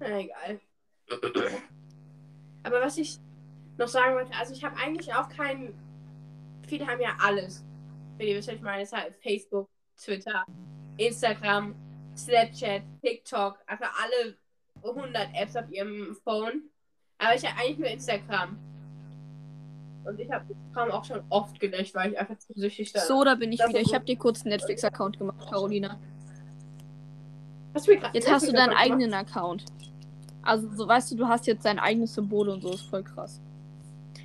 Na 0.00 0.18
egal. 0.20 0.60
Aber 2.62 2.80
was 2.80 2.98
ich 2.98 3.18
noch 3.78 3.88
sagen 3.88 4.14
wollte, 4.14 4.32
also 4.38 4.52
ich 4.52 4.64
habe 4.64 4.76
eigentlich 4.76 5.12
auch 5.14 5.28
keinen. 5.28 5.74
Viele 6.66 6.86
haben 6.86 7.00
ja 7.00 7.16
alles. 7.20 7.64
Wenn 8.18 8.28
ihr 8.28 8.36
wisst, 8.36 8.48
was 8.48 8.54
ich 8.54 8.62
meine, 8.62 8.82
ist 8.82 8.92
halt 8.92 9.14
Facebook, 9.22 9.68
Twitter, 9.96 10.44
Instagram, 10.96 11.74
Snapchat, 12.16 12.82
TikTok, 13.02 13.58
einfach 13.66 13.92
alle 14.02 14.36
100 14.82 15.28
Apps 15.34 15.56
auf 15.56 15.70
ihrem 15.70 16.16
Phone. 16.24 16.62
Aber 17.18 17.34
ich 17.34 17.44
habe 17.44 17.58
eigentlich 17.58 17.78
nur 17.78 17.88
Instagram. 17.88 18.58
Und 20.04 20.18
ich 20.18 20.30
habe 20.30 20.44
Instagram 20.52 20.90
auch 20.90 21.04
schon 21.04 21.22
oft 21.28 21.60
gelöscht, 21.60 21.94
weil 21.94 22.12
ich 22.12 22.18
einfach 22.18 22.38
zu 22.38 22.52
süchtig 22.54 22.94
war. 22.94 23.02
So, 23.02 23.24
da 23.24 23.34
bin 23.34 23.52
ich 23.52 23.60
wieder. 23.60 23.80
Ich 23.80 23.94
habe 23.94 24.04
dir 24.04 24.16
kurz 24.16 24.42
einen 24.42 24.50
Netflix-Account 24.50 25.18
gemacht, 25.18 25.48
Carolina. 25.48 25.98
Hast 27.74 27.86
Jetzt 27.86 28.30
hast 28.30 28.48
du 28.48 28.52
deinen 28.52 28.70
gemacht? 28.70 28.84
eigenen 28.84 29.14
Account. 29.14 29.64
Also, 30.42 30.68
so 30.74 30.88
weißt 30.88 31.12
du, 31.12 31.16
du 31.16 31.28
hast 31.28 31.46
jetzt 31.46 31.64
dein 31.64 31.78
eigenes 31.78 32.14
Symbol 32.14 32.48
und 32.48 32.62
so, 32.62 32.72
ist 32.72 32.82
voll 32.82 33.04
krass. 33.04 33.40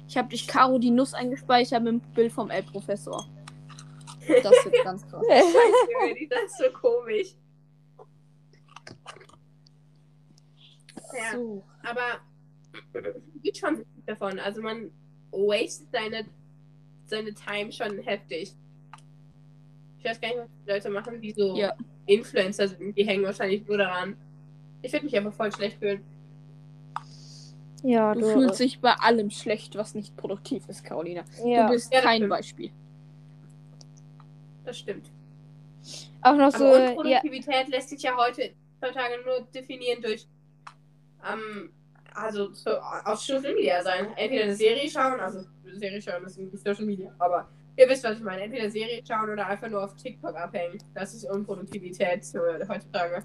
Ich 0.07 0.17
habe 0.17 0.29
dich 0.29 0.47
Caro 0.47 0.79
die 0.79 0.91
Nuss 0.91 1.13
eingespeichert 1.13 1.83
mit 1.83 1.93
dem 1.93 1.99
Bild 2.13 2.31
vom 2.31 2.49
L-Professor. 2.49 3.25
Das 4.27 4.65
jetzt 4.65 4.83
ganz 4.83 5.07
krass. 5.07 5.25
Scheiße, 5.29 6.27
das 6.29 6.43
ist 6.43 6.57
so 6.57 6.71
komisch. 6.71 7.35
Ja. 11.15 11.31
So. 11.33 11.63
aber 11.83 12.21
geht 13.41 13.57
schon 13.57 13.85
davon. 14.05 14.39
Also 14.39 14.61
man 14.61 14.91
wastet 15.31 15.87
seine, 15.91 16.25
seine 17.05 17.33
Time 17.33 17.71
schon 17.71 17.99
heftig. 17.99 18.53
Ich 19.99 20.05
weiß 20.05 20.19
gar 20.19 20.27
nicht, 20.29 20.39
was 20.39 20.49
die 20.65 20.71
Leute 20.71 20.89
machen, 20.89 21.21
die 21.21 21.31
so 21.31 21.55
Ja. 21.55 21.73
Influencer 22.05 22.67
sind. 22.67 22.97
Die 22.97 23.05
hängen 23.05 23.23
wahrscheinlich 23.23 23.65
nur 23.67 23.77
daran. 23.77 24.17
Ich 24.81 24.91
würde 24.93 25.05
mich 25.05 25.15
einfach 25.17 25.33
voll 25.33 25.51
schlecht 25.51 25.79
fühlen. 25.79 26.03
Ja, 27.87 28.13
Du 28.13 28.21
du, 28.21 28.27
fühlst 28.33 28.59
dich 28.59 28.81
bei 28.81 28.93
allem 28.93 29.29
schlecht, 29.29 29.75
was 29.77 29.95
nicht 29.95 30.17
produktiv 30.17 30.67
ist, 30.67 30.83
Carolina. 30.83 31.23
ja. 31.45 31.67
Du 31.67 31.73
bist 31.73 31.93
Ja, 31.93 32.01
kein 32.01 32.17
stimmt. 32.17 32.29
Beispiel. 32.29 32.71
Das 34.65 34.77
stimmt. 34.77 35.09
auch 36.21 36.35
noch 36.35 36.51
so, 36.51 36.65
Aber 36.65 36.79
ja, 37.05 37.21
Unproduktivität 37.21 37.69
lässt 37.69 37.89
sich 37.89 38.01
ja 38.03 38.17
heute 38.17 38.53
heutzutage 38.81 39.23
nur 39.25 39.41
definieren 39.55 40.01
durch 40.01 40.27
ähm, 41.25 41.71
also 42.13 42.53
so, 42.53 42.71
auf 42.79 43.19
Social 43.19 43.53
Media 43.53 43.81
sein. 43.83 44.07
Entweder 44.17 44.43
eine 44.43 44.55
Serie 44.55 44.89
schauen, 44.89 45.19
also 45.19 45.41
Serie 45.73 46.01
schauen 46.01 46.25
ist 46.25 46.37
irgendwie 46.37 46.57
Social 46.57 46.85
Media, 46.85 47.13
aber 47.19 47.47
ihr 47.77 47.87
wisst, 47.89 48.03
was 48.03 48.17
ich 48.17 48.23
meine. 48.23 48.41
Entweder 48.43 48.69
Serie 48.69 49.01
schauen 49.07 49.29
oder 49.29 49.47
einfach 49.47 49.69
nur 49.69 49.83
auf 49.83 49.95
TikTok 49.95 50.35
abhängen. 50.35 50.77
Das 50.93 51.13
ist 51.13 51.23
Unproduktivität 51.29 52.23
äh, 52.35 52.67
heutzutage. 52.67 53.23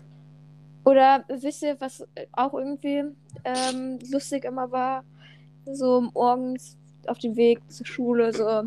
Oder 0.84 1.24
wisst 1.28 1.62
ihr, 1.62 1.80
was 1.80 2.04
auch 2.32 2.54
irgendwie 2.54 3.04
ähm, 3.44 3.98
lustig 4.10 4.44
immer 4.44 4.70
war? 4.72 5.04
So 5.64 6.00
morgens 6.12 6.76
auf 7.06 7.18
dem 7.18 7.36
Weg 7.36 7.60
zur 7.70 7.86
Schule, 7.86 8.32
so, 8.32 8.64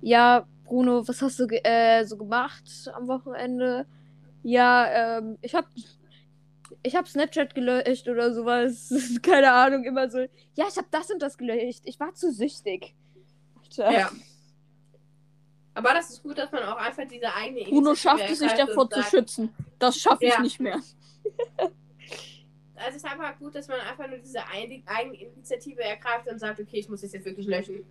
ja, 0.00 0.46
Bruno, 0.64 1.06
was 1.08 1.20
hast 1.22 1.38
du 1.40 1.46
ge 1.46 1.60
äh, 1.64 2.04
so 2.04 2.16
gemacht 2.16 2.90
am 2.94 3.08
Wochenende? 3.08 3.86
Ja, 4.42 5.18
ähm, 5.18 5.38
ich 5.40 5.54
hab 5.54 5.66
ich 6.82 6.94
hab 6.94 7.08
Snapchat 7.08 7.54
gelöscht 7.54 8.08
oder 8.08 8.32
sowas. 8.32 8.92
Keine 9.22 9.52
Ahnung, 9.52 9.84
immer 9.84 10.08
so, 10.10 10.18
ja, 10.18 10.66
ich 10.68 10.76
hab 10.76 10.90
das 10.90 11.10
und 11.10 11.20
das 11.20 11.36
gelöscht. 11.36 11.82
Ich 11.84 11.98
war 11.98 12.14
zu 12.14 12.32
süchtig. 12.32 12.94
Alter. 13.62 13.90
Ja. 13.92 14.10
Aber 15.74 15.94
das 15.94 16.10
ist 16.10 16.22
gut, 16.22 16.36
dass 16.38 16.50
man 16.50 16.64
auch 16.64 16.76
einfach 16.76 17.06
diese 17.06 17.32
eigene 17.32 17.64
Bruno 17.64 17.94
schafft 17.94 18.28
es 18.28 18.40
sich 18.40 18.52
davor 18.52 18.90
zu 18.90 19.02
schützen. 19.02 19.54
Das 19.78 19.96
schaffe 19.96 20.24
ich 20.24 20.32
Ja. 20.34 20.40
nicht 20.40 20.60
mehr. 20.60 20.80
Also 22.80 22.90
es 22.90 22.96
ist 23.02 23.04
einfach 23.06 23.36
gut, 23.40 23.56
dass 23.56 23.66
man 23.66 23.80
einfach 23.80 24.08
nur 24.08 24.18
diese 24.18 24.38
Eigeninitiative 24.46 25.82
ergreift 25.82 26.28
und 26.30 26.38
sagt, 26.38 26.60
okay, 26.60 26.78
ich 26.78 26.88
muss 26.88 27.00
das 27.00 27.12
jetzt 27.12 27.24
wirklich 27.26 27.48
löschen. 27.48 27.84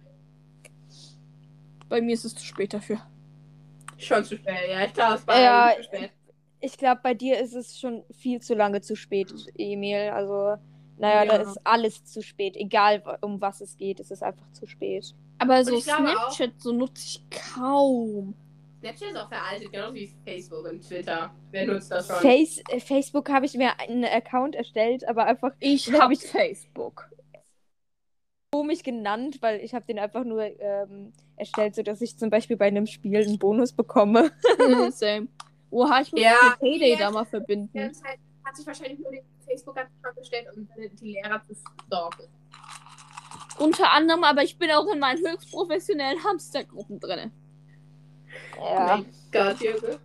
Bei 1.90 2.00
mir 2.00 2.14
ist 2.14 2.24
es 2.24 2.34
zu 2.34 2.46
spät 2.46 2.74
dafür. 2.74 3.02
Schon 3.98 4.24
zu 4.24 4.38
spät, 4.38 4.56
ja. 4.70 4.86
Ich 4.86 4.94
glaube, 4.94 5.16
es 5.16 5.28
war 5.28 5.42
Ja, 5.42 5.74
zu 5.76 5.84
spät. 5.84 6.12
Ich 6.62 6.78
glaube, 6.78 7.02
bei 7.04 7.14
dir 7.14 7.38
ist 7.38 7.54
es 7.54 7.78
schon 7.78 8.04
viel 8.12 8.42
zu 8.42 8.54
lange 8.56 8.80
zu 8.80 8.96
spät, 8.96 9.34
Emil. 9.58 10.10
Also, 10.10 10.56
naja, 10.98 11.26
da 11.26 11.36
Ja. 11.36 11.50
ist 11.52 11.60
alles 11.66 12.06
zu 12.06 12.22
spät. 12.24 12.56
Egal, 12.56 13.04
um 13.22 13.42
was 13.42 13.60
es 13.60 13.76
geht, 13.78 14.00
es 14.00 14.10
ist 14.10 14.24
einfach 14.24 14.50
zu 14.54 14.66
spät. 14.68 15.14
Aber 15.40 15.66
so 15.66 15.78
glaube 15.82 16.18
auch- 16.18 16.32
Snapchat, 16.32 16.62
so 16.62 16.72
nutze 16.72 17.04
ich 17.06 17.24
kaum. 17.30 18.36
Snapchat 18.80 19.10
ist 19.10 19.18
auch 19.18 19.28
veraltet, 19.30 19.72
genauso 19.72 19.96
wie 19.96 20.14
Facebook 20.26 20.66
und 20.66 20.82
Twitter. 20.88 21.34
Wer 21.52 21.66
nutzt 21.66 21.92
das 21.92 22.08
schon? 22.08 22.16
Face 22.18 22.62
äh, 22.70 22.80
Facebook 22.80 23.30
habe 23.30 23.46
ich 23.46 23.54
mir 23.56 23.80
einen 23.80 24.06
Account 24.06 24.56
erstellt, 24.56 25.08
aber 25.08 25.26
einfach 25.26 25.52
Ich 25.60 25.92
habe 25.94 26.14
ich- 26.14 26.20
Facebook. 26.22 27.10
komisch 28.52 28.84
genannt, 28.84 29.38
weil 29.42 29.60
ich 29.62 29.74
habe 29.74 29.86
den 29.86 30.00
einfach 30.00 30.24
nur 30.24 30.44
ähm, 30.44 31.12
erstellt, 31.36 31.76
sodass 31.76 32.02
ich 32.02 32.18
zum 32.18 32.30
Beispiel 32.30 32.56
bei 32.58 32.68
einem 32.68 32.86
Spiel 32.88 33.18
einen 33.18 33.38
Bonus 33.40 33.74
bekomme. 33.74 34.32
Same. 34.92 35.28
Oha, 35.70 36.02
ich 36.02 36.12
muss 36.12 36.22
Ja, 36.22 36.36
mit 36.52 36.60
Payday 36.60 36.92
ja. 36.94 36.98
da 37.00 37.12
mal 37.12 37.26
verbinden. 37.26 37.78
ganze 37.78 38.02
Zeit 38.02 38.20
hat 38.46 38.56
sich 38.56 38.66
wahrscheinlich 38.66 39.00
nur 39.00 39.12
den 39.12 39.24
Facebook-Account 39.46 40.16
gestellt, 40.18 40.48
um 40.56 40.68
die 41.02 41.14
Lehrer 41.14 41.42
zu 41.44 41.54
stalken. 41.86 42.24
Unter 43.60 43.92
anderem, 43.92 44.24
aber 44.24 44.44
ich 44.44 44.58
bin 44.58 44.70
auch 44.72 44.88
in 44.94 45.00
meinen 45.00 45.18
höchst 45.28 45.52
professionellen 45.52 46.24
Hamstergruppen 46.24 47.00
drin. 47.00 47.32
Ja. 48.58 48.98
Mein 48.98 49.06
Gott, 49.32 49.60
Junge. 49.62 50.00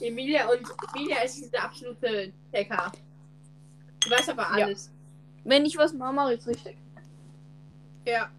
Emilia 0.00 0.48
und 0.50 0.60
Emilia 0.94 1.18
ist 1.22 1.36
diese 1.36 1.60
absolute 1.62 2.32
Checker. 2.52 2.92
Du 4.00 4.10
weißt 4.10 4.30
aber 4.30 4.42
Ja. 4.58 4.66
alles. 4.66 4.92
Wenn 5.44 5.64
ich 5.64 5.76
was 5.76 5.92
mache, 5.92 6.12
mache 6.12 6.34
ich 6.34 6.40
es 6.40 6.46
richtig. 6.48 6.76
Ja. 8.06 8.30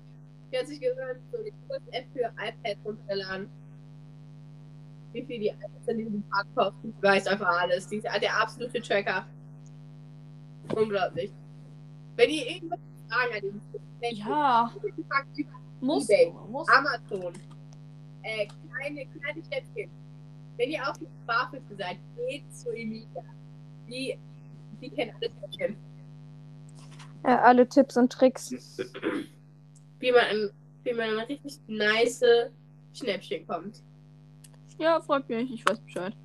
Die 0.51 0.57
hat 0.57 0.67
sich 0.67 0.79
gehört, 0.79 1.17
so 1.31 1.37
die 1.43 1.53
Kurs-App 1.67 2.05
für 2.13 2.31
iPad 2.37 2.77
runtergeladen. 2.85 3.49
Wie 5.13 5.23
viel 5.25 5.39
die 5.39 5.47
iPads 5.47 5.87
in 5.87 5.97
diesem 5.97 6.23
Park 6.29 6.47
kosten. 6.55 6.93
Die 6.97 7.03
weiß 7.03 7.27
einfach 7.27 7.47
alles. 7.61 7.87
Die 7.87 7.97
ist 7.97 8.03
der 8.03 8.37
absolute 8.41 8.81
Tracker. 8.81 9.25
Unglaublich. 10.75 11.31
Wenn 12.15 12.29
ihr 12.29 12.47
irgendwas 12.47 12.79
Fragen 13.09 13.33
an 13.35 13.41
den 14.01 14.15
Ja, 14.15 14.71
muss. 15.79 16.07
muss. 16.49 16.67
Amazon. 16.69 17.33
Äh, 18.25 18.47
kleine, 18.47 19.05
kleine 19.05 19.43
Schätzchen. 19.43 19.91
Wenn 20.57 20.71
ihr 20.71 20.89
auf 20.89 20.97
die 20.97 21.07
Barfüße 21.27 21.75
seid, 21.77 21.99
geht 22.15 22.51
zu 22.51 22.71
Emilia. 22.71 23.23
Die, 23.87 24.17
die 24.81 24.89
kennt 24.89 25.13
alle 25.13 25.29
Schätzchen. 25.31 25.77
Ja, 27.23 27.41
alle 27.41 27.69
Tipps 27.69 27.97
und 27.97 28.11
Tricks. 28.11 28.51
Wie 29.99 30.11
man 30.11 30.21
an, 30.21 30.49
wie 30.83 30.93
man 30.93 31.09
an 31.09 31.19
richtig 31.25 31.59
nice 31.67 32.23
Schnäppchen 32.93 33.45
kommt. 33.45 33.83
Ja, 34.79 34.99
freut 35.01 35.29
mich, 35.29 35.51
ich 35.53 35.69
weiß 35.69 35.79
Bescheid. 35.81 36.15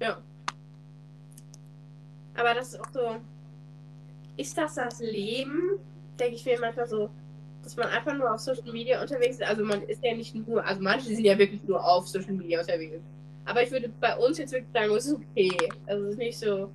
Ja. 0.00 0.22
Aber 2.36 2.52
das 2.52 2.74
ist 2.74 2.80
auch 2.80 2.90
so. 2.92 3.16
Ist 4.36 4.58
das 4.58 4.74
das 4.74 5.00
Leben? 5.00 5.78
Denke 6.18 6.34
ich 6.34 6.44
mir 6.44 6.60
manchmal 6.60 6.86
so. 6.86 7.08
Dass 7.64 7.76
man 7.76 7.88
einfach 7.88 8.14
nur 8.14 8.32
auf 8.32 8.40
Social 8.40 8.72
Media 8.72 9.00
unterwegs 9.00 9.36
ist. 9.36 9.42
Also 9.42 9.64
man 9.64 9.82
ist 9.82 10.04
ja 10.04 10.14
nicht 10.14 10.34
nur, 10.34 10.64
also 10.64 10.82
manche 10.82 11.06
sind 11.06 11.24
ja 11.24 11.38
wirklich 11.38 11.62
nur 11.64 11.84
auf 11.84 12.06
Social 12.06 12.32
Media 12.32 12.60
unterwegs. 12.60 13.02
Aber 13.46 13.62
ich 13.62 13.70
würde 13.70 13.88
bei 14.00 14.16
uns 14.16 14.38
jetzt 14.38 14.52
wirklich 14.52 14.72
sagen, 14.72 14.94
es 14.94 15.06
ist 15.06 15.14
okay. 15.14 15.56
Also 15.86 16.04
es 16.04 16.10
ist 16.12 16.18
nicht 16.18 16.38
so. 16.38 16.70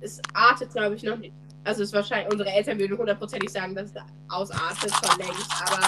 Es 0.00 0.20
artet, 0.32 0.72
glaube 0.72 0.94
ich, 0.94 1.02
noch 1.02 1.18
nicht. 1.18 1.34
Also 1.64 1.82
es 1.82 1.90
ist 1.90 1.94
wahrscheinlich, 1.94 2.32
unsere 2.32 2.50
Eltern 2.50 2.78
würden 2.78 2.96
hundertprozentig 2.96 3.50
sagen, 3.50 3.74
dass 3.74 3.90
es 3.90 4.02
ausartet 4.28 4.90
schon 4.92 5.18
längst, 5.18 5.52
aber 5.62 5.86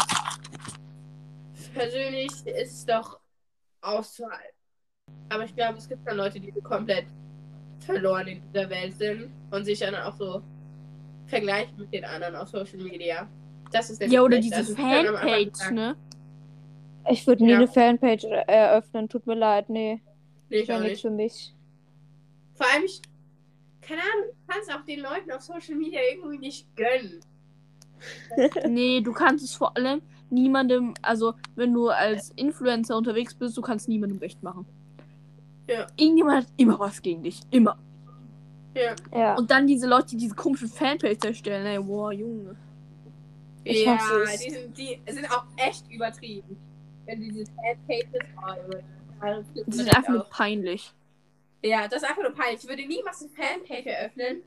persönlich 1.72 2.30
ist 2.46 2.72
es 2.72 2.86
doch 2.86 3.18
auszuhalten. 3.80 4.54
Aber 5.30 5.44
ich 5.44 5.54
glaube, 5.56 5.78
es 5.78 5.88
gibt 5.88 6.06
dann 6.06 6.18
Leute, 6.18 6.38
die 6.38 6.52
komplett 6.60 7.06
verloren 7.80 8.26
in 8.26 8.42
dieser 8.42 8.68
Welt 8.68 8.94
sind 8.98 9.30
und 9.50 9.64
sich 9.64 9.78
dann 9.78 9.94
auch 9.94 10.14
so 10.14 10.42
vergleichen 11.26 11.78
mit 11.78 11.92
den 11.92 12.04
anderen 12.04 12.36
auf 12.36 12.48
Social 12.48 12.78
Media. 12.80 13.26
Das 13.72 13.90
ist 13.90 14.02
Ja, 14.02 14.22
oder 14.22 14.38
diese 14.38 14.64
Fanpage, 14.76 15.70
ne? 15.72 15.96
Ich 17.10 17.26
würde 17.26 17.44
nie 17.44 17.50
Ja. 17.50 17.56
eine 17.56 17.68
Fanpage 17.68 18.24
eröffnen, 18.24 19.08
tut 19.08 19.26
mir 19.26 19.34
leid, 19.34 19.68
nee. 19.68 20.00
Nee, 20.50 20.58
ich 20.58 20.72
auch 20.72 20.80
nicht. 20.80 21.00
für 21.02 21.10
mich. 21.10 21.54
Vor 22.54 22.66
allem, 22.72 22.84
ich, 22.84 23.00
keine 23.80 24.00
Ahnung, 24.02 24.34
kann 24.46 24.60
es 24.62 24.68
auch 24.74 24.84
den 24.84 25.00
Leuten 25.00 25.30
auf 25.32 25.40
Social 25.42 25.74
Media 25.74 26.00
irgendwie 26.12 26.38
nicht 26.38 26.68
gönnen. 26.76 27.20
Nee, 28.68 29.00
du 29.00 29.12
kannst 29.12 29.44
es 29.44 29.54
vor 29.54 29.76
allem 29.76 30.02
niemandem, 30.28 30.94
also 31.02 31.34
wenn 31.54 31.72
du 31.72 31.88
als 31.88 32.30
Influencer 32.30 32.96
unterwegs 32.96 33.34
bist, 33.34 33.56
du 33.56 33.62
kannst 33.62 33.88
niemandem 33.88 34.18
recht 34.18 34.42
machen. 34.42 34.66
Ja. 35.68 35.86
Irgendjemand 35.96 36.46
hat 36.46 36.52
immer 36.56 36.78
was 36.80 37.00
gegen 37.00 37.22
dich. 37.22 37.40
Immer. 37.50 37.78
Ja. 38.74 38.94
Ja. 39.16 39.34
Und 39.36 39.50
dann 39.50 39.66
diese 39.66 39.86
Leute, 39.86 40.08
die 40.08 40.16
diese 40.16 40.34
komischen 40.34 40.68
Fanpages 40.68 41.24
erstellen, 41.24 41.64
ey, 41.66 41.78
boah, 41.78 42.12
Junge. 42.12 42.56
Ich 43.64 43.84
ja, 43.84 43.98
die 44.44 44.50
sind, 44.50 44.76
die 44.76 45.00
sind 45.08 45.30
auch 45.30 45.44
echt 45.56 45.90
übertrieben. 45.90 46.56
Wenn 47.06 47.20
du 47.20 47.32
diese 47.32 47.52
Fanpages, 47.52 48.84
oh, 49.22 49.62
Die 49.66 49.72
sind 49.72 49.96
einfach 49.96 50.12
nur 50.12 50.24
peinlich. 50.24 50.92
Ja, 51.62 51.86
das 51.86 52.02
ist 52.02 52.08
einfach 52.08 52.22
nur 52.22 52.32
peinlich. 52.32 52.62
Ich 52.62 52.68
würde 52.68 52.86
niemals 52.86 53.22
eine 53.22 53.30
Fanpage 53.30 53.86
eröffnen. 53.86 54.42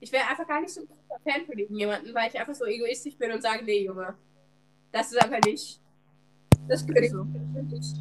Ich 0.00 0.12
wäre 0.12 0.28
einfach 0.28 0.46
gar 0.46 0.60
nicht 0.60 0.72
so 0.72 0.80
ein 0.82 0.86
großer 0.86 1.20
Fan 1.24 1.46
von 1.46 1.56
irgendjemanden, 1.58 2.14
weil 2.14 2.28
ich 2.28 2.38
einfach 2.38 2.54
so 2.54 2.64
egoistisch 2.66 3.16
bin 3.16 3.30
und 3.32 3.40
sage, 3.42 3.64
nee, 3.64 3.84
Junge. 3.84 4.14
Das 4.90 5.12
ist 5.12 5.22
einfach 5.22 5.40
nicht. 5.46 5.80
Das 6.68 6.86
gehört 6.86 7.10
So. 7.10 7.24
nicht. 7.24 7.96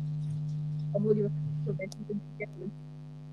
Obwohl 0.94 1.16
die 1.16 1.22
so 1.66 1.74
Menschen 1.74 2.06
sind. 2.08 2.22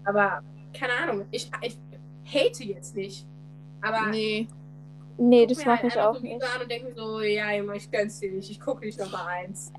Aber, 0.04 0.42
keine 0.72 0.92
Ahnung, 0.92 1.26
ich, 1.30 1.50
ich 1.62 1.76
hate 2.24 2.64
jetzt 2.64 2.94
nicht. 2.94 3.26
Aber 3.80 4.10
Nee. 4.10 4.46
Nee, 5.18 5.40
guck 5.40 5.48
das 5.48 5.66
mache 5.66 5.82
halt 5.82 5.92
ich 5.92 6.00
auch 6.00 6.14
so 6.14 6.20
nicht. 6.20 6.42
und 6.62 6.70
denke 6.70 6.94
so, 6.94 7.20
ja, 7.20 7.52
Junge, 7.52 7.76
ich 7.76 7.90
gönn's 7.90 8.20
dir 8.20 8.30
nicht. 8.30 8.50
Ich 8.50 8.60
gucke 8.60 8.84
nicht 8.84 8.98
nochmal 8.98 9.26
eins. 9.26 9.72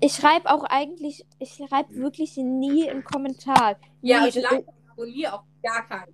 Ich 0.00 0.12
schreibe 0.12 0.50
auch 0.50 0.64
eigentlich, 0.64 1.24
ich 1.38 1.54
schreibe 1.54 1.94
wirklich 1.96 2.36
nie 2.36 2.88
einen 2.90 3.04
Kommentar. 3.04 3.76
Ja, 4.02 4.22
Nie, 4.22 4.28
ich 4.28 4.46
abonniere 4.90 5.32
auch 5.34 5.44
gar 5.62 5.86
keinen. 5.86 6.12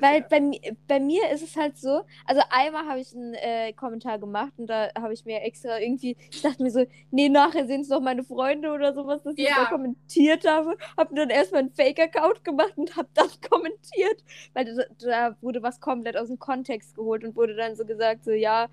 Weil 0.00 0.22
bei, 0.22 0.40
bei 0.88 1.00
mir 1.00 1.30
ist 1.30 1.42
es 1.42 1.56
halt 1.56 1.76
so, 1.76 2.02
also 2.26 2.42
einmal 2.50 2.86
habe 2.86 3.00
ich 3.00 3.14
einen 3.14 3.34
äh, 3.34 3.72
Kommentar 3.72 4.18
gemacht 4.18 4.52
und 4.56 4.66
da 4.68 4.88
habe 4.96 5.12
ich 5.12 5.24
mir 5.24 5.42
extra 5.42 5.78
irgendwie, 5.80 6.16
ich 6.30 6.42
dachte 6.42 6.62
mir 6.62 6.70
so, 6.70 6.84
nee, 7.10 7.28
nachher 7.28 7.66
sehen 7.66 7.82
es 7.82 7.88
doch 7.88 8.00
meine 8.00 8.22
Freunde 8.24 8.70
oder 8.72 8.94
sowas, 8.94 9.22
dass 9.22 9.34
ich 9.36 9.48
Ja. 9.48 9.56
da 9.56 9.64
kommentiert 9.66 10.46
habe. 10.48 10.76
Habe 10.96 11.14
dann 11.14 11.30
erstmal 11.30 11.60
einen 11.62 11.70
Fake-Account 11.74 12.44
gemacht 12.44 12.72
und 12.76 12.96
habe 12.96 13.08
dann 13.14 13.28
kommentiert, 13.50 14.22
weil 14.54 14.64
da, 14.74 14.82
da 14.98 15.36
wurde 15.40 15.62
was 15.62 15.80
komplett 15.80 16.16
aus 16.16 16.28
dem 16.28 16.38
Kontext 16.38 16.94
geholt 16.94 17.24
und 17.24 17.36
wurde 17.36 17.54
dann 17.56 17.76
so 17.76 17.84
gesagt, 17.84 18.24
so 18.24 18.30
ja, 18.32 18.68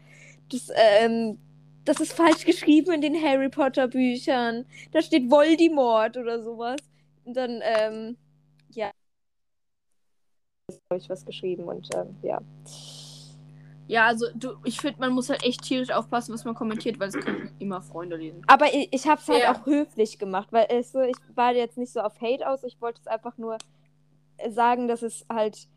das, 0.51 0.69
ähm, 0.75 1.37
das 1.85 1.99
ist 1.99 2.13
falsch 2.13 2.45
geschrieben 2.45 2.91
in 2.93 3.01
den 3.01 3.21
Harry 3.21 3.49
Potter 3.49 3.87
Büchern. 3.87 4.65
Da 4.91 5.01
steht 5.01 5.29
Voldemort 5.31 6.17
oder 6.17 6.41
sowas. 6.41 6.77
Und 7.25 7.35
dann, 7.35 7.61
ähm, 7.63 8.17
habe 10.89 10.99
ich 10.99 11.09
was 11.09 11.25
geschrieben 11.25 11.63
und 11.63 11.87
ähm, 11.95 12.15
ja. 12.21 12.41
Ja, 13.87 14.05
also 14.05 14.27
du, 14.35 14.53
ich 14.65 14.79
finde, 14.79 14.99
man 14.99 15.13
muss 15.13 15.29
halt 15.29 15.43
echt 15.43 15.63
tierisch 15.63 15.89
aufpassen, 15.91 16.31
was 16.33 16.45
man 16.45 16.53
kommentiert, 16.53 16.99
weil 16.99 17.09
es 17.09 17.15
können 17.15 17.49
immer 17.57 17.81
Freunde 17.81 18.17
lesen. 18.17 18.43
Aber 18.45 18.67
ich, 18.71 18.87
ich 18.91 19.07
habe 19.07 19.19
es 19.19 19.27
halt 19.27 19.41
Ja. 19.41 19.51
auch 19.53 19.65
höflich 19.65 20.19
gemacht, 20.19 20.49
weil 20.51 20.67
es 20.69 20.91
so, 20.91 21.01
ich 21.01 21.15
war 21.33 21.53
jetzt 21.53 21.77
nicht 21.77 21.91
so 21.91 22.01
auf 22.01 22.21
Hate 22.21 22.47
aus, 22.47 22.63
ich 22.63 22.79
wollte 22.81 23.01
es 23.01 23.07
einfach 23.07 23.35
nur 23.39 23.57
sagen, 24.49 24.87
dass 24.87 25.01
es 25.01 25.25
halt 25.27 25.67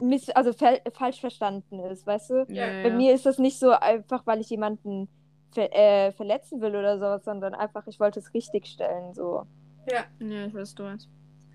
miss 0.00 0.28
also 0.30 0.52
falsch 0.52 1.20
verstanden 1.20 1.78
ist, 1.80 2.06
weißt 2.06 2.30
du? 2.30 2.46
Ja, 2.48 2.68
Bei 2.82 2.90
mir 2.90 3.14
ist 3.14 3.26
das 3.26 3.38
nicht 3.38 3.58
so 3.58 3.70
einfach, 3.70 4.26
weil 4.26 4.40
ich 4.40 4.50
jemanden 4.50 5.08
ver 5.52 5.74
äh, 5.74 6.12
verletzen 6.12 6.60
will 6.60 6.74
oder 6.74 6.98
sowas, 6.98 7.24
sondern 7.24 7.54
einfach, 7.54 7.86
ich 7.86 8.00
wollte 8.00 8.18
es 8.20 8.32
richtig 8.34 8.66
stellen, 8.66 9.14
so. 9.14 9.44
Ja. 9.90 10.04
Ja, 10.20 10.46
ich 10.46 10.54
weiß, 10.54 10.62
was 10.62 10.74
du 10.74 10.82
meinst. 10.82 11.08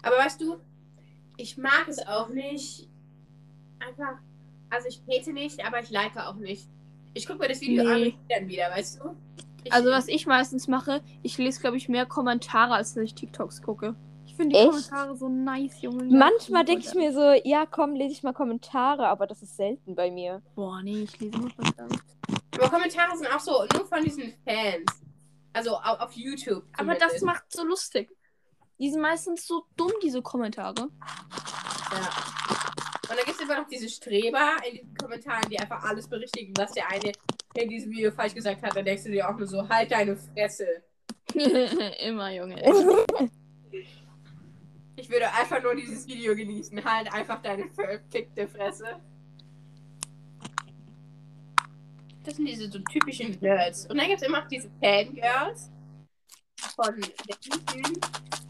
Aber 0.04 0.16
weißt 0.18 0.42
du, 0.42 0.58
ich 1.42 1.58
mag 1.58 1.88
es 1.88 2.06
auch 2.08 2.30
nicht. 2.30 2.88
Einfach. 3.80 4.20
Also 4.70 4.88
ich 4.88 5.02
hate 5.10 5.34
nicht, 5.34 5.66
aber 5.66 5.80
ich 5.80 5.90
like 5.90 6.16
auch 6.18 6.36
nicht. 6.36 6.68
Ich 7.14 7.28
gucke 7.28 7.40
mir 7.40 7.50
das 7.50 7.60
Video 7.62 7.84
Nee. 7.84 7.90
an 7.92 8.04
und 8.04 8.16
dann 8.30 8.48
wieder, 8.48 8.70
weißt 8.70 9.02
du? 9.02 9.16
Ich, 9.64 9.74
Also 9.74 9.90
was 9.92 10.08
ich 10.08 10.26
meistens 10.28 10.68
mache, 10.68 11.02
ich 11.24 11.38
lese, 11.38 11.60
glaube 11.60 11.78
ich, 11.78 11.90
mehr 11.90 12.06
Kommentare, 12.06 12.76
als 12.76 12.94
dass 12.94 13.04
ich 13.04 13.14
TikToks 13.16 13.62
gucke. 13.62 13.96
Ich 14.26 14.36
finde 14.36 14.56
die 14.56 14.62
Echt? 14.62 14.70
Kommentare 14.70 15.18
so 15.18 15.28
nice, 15.28 15.82
Junge. 15.82 16.06
Manchmal 16.06 16.64
denke 16.64 16.86
ich 16.88 16.94
mir 16.96 17.12
so, 17.12 17.34
ja, 17.44 17.66
komm, 17.66 17.96
lese 17.96 18.14
ich 18.14 18.24
mal 18.24 18.32
Kommentare, 18.34 19.08
aber 19.08 19.28
das 19.28 19.42
ist 19.44 19.58
selten 19.58 19.94
bei 19.94 20.10
mir. 20.10 20.42
Boah, 20.56 20.82
nee, 20.82 21.04
ich 21.04 21.20
lese 21.20 21.38
nur 21.38 21.50
Kommentare. 21.54 21.90
Aber 22.56 22.70
Kommentare 22.70 23.18
sind 23.18 23.28
auch 23.28 23.40
so, 23.40 23.66
nur 23.76 23.86
von 23.88 24.04
diesen 24.04 24.34
Fans. 24.46 25.02
Also 25.54 25.72
auf, 25.72 26.00
auf 26.00 26.14
YouTube. 26.14 26.64
Aber 26.78 26.96
das 26.96 27.22
macht 27.22 27.44
so 27.52 27.66
lustig. 27.66 28.10
Die 28.82 28.90
sind 28.90 29.02
meistens 29.02 29.46
so 29.46 29.66
dumm, 29.78 29.92
diese 30.02 30.24
Kommentare. 30.24 30.90
Ja. 31.92 32.10
Und 33.04 33.18
dann 33.18 33.26
gibt 33.26 33.36
es 33.38 33.42
immer 33.42 33.60
noch 33.60 33.68
diese 33.68 33.88
Streber 33.88 34.56
in 34.68 34.78
diesen 34.78 34.96
Kommentaren, 34.96 35.48
die 35.52 35.60
einfach 35.60 35.84
alles 35.84 36.08
berichtigen, 36.08 36.52
was 36.58 36.72
der 36.72 36.90
eine 36.90 37.12
in 37.54 37.70
diesem 37.70 37.92
Video 37.92 38.10
falsch 38.10 38.34
gesagt 38.34 38.64
hat. 38.64 38.76
Dann 38.76 38.84
denkst 38.84 39.04
du 39.04 39.12
dir 39.12 39.30
auch 39.30 39.38
nur 39.38 39.46
so, 39.46 39.70
halt 39.70 39.92
deine 39.92 40.16
Fresse. 40.16 40.66
Immer, 42.00 42.34
Junge. 42.34 42.62
Ich 44.98 45.10
würde 45.10 45.34
einfach 45.34 45.64
nur 45.64 45.74
dieses 45.74 46.06
Video 46.06 46.36
genießen. 46.36 46.84
Halt 46.86 47.12
einfach 47.12 47.42
deine 47.42 47.68
verfickte 47.70 48.48
Fresse. 48.48 48.86
Das 52.24 52.36
sind 52.36 52.46
diese 52.46 52.70
so 52.70 52.78
typischen 52.78 53.36
Nerds. 53.42 53.88
Und 53.88 53.98
dann 53.98 54.08
gibt 54.08 54.22
es 54.22 54.28
immer 54.28 54.42
noch 54.42 54.48
diese 54.48 54.70
Fangirls 54.80 55.72
von 56.84 57.02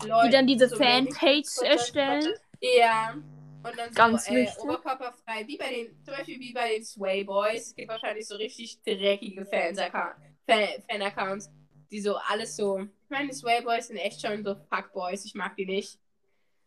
Leuten. 0.07 0.25
Die 0.25 0.31
dann 0.31 0.47
diese 0.47 0.69
so 0.69 0.77
Fanpage 0.77 1.61
erstellen. 1.63 2.33
Ja. 2.59 3.15
Und 3.63 3.77
dann 3.77 3.89
so 3.89 3.95
Ganz 3.95 4.27
äh, 4.27 4.35
wichtig. 4.35 4.63
oberkörperfrei, 4.63 5.47
wie 5.47 5.57
bei 5.57 5.69
den, 5.69 6.03
zum 6.03 6.15
Beispiel 6.15 6.39
wie 6.39 6.53
bei 6.53 6.75
den 6.75 6.83
Sway 6.83 7.23
Boys. 7.23 7.67
Es 7.67 7.75
gibt 7.75 7.89
wahrscheinlich 7.89 8.27
so 8.27 8.35
richtig 8.35 8.81
dreckige 8.81 9.45
Fan-Accounts, 9.45 11.51
die 11.91 12.01
so 12.01 12.15
alles 12.15 12.55
so. 12.55 12.79
Ich 12.79 13.09
meine, 13.09 13.27
die 13.27 13.35
Sway 13.35 13.61
Boys 13.61 13.87
sind 13.87 13.97
echt 13.97 14.21
schon 14.21 14.43
so 14.43 14.55
Fuckboys. 14.55 15.25
Ich 15.25 15.35
mag 15.35 15.55
die 15.55 15.67
nicht. 15.67 15.99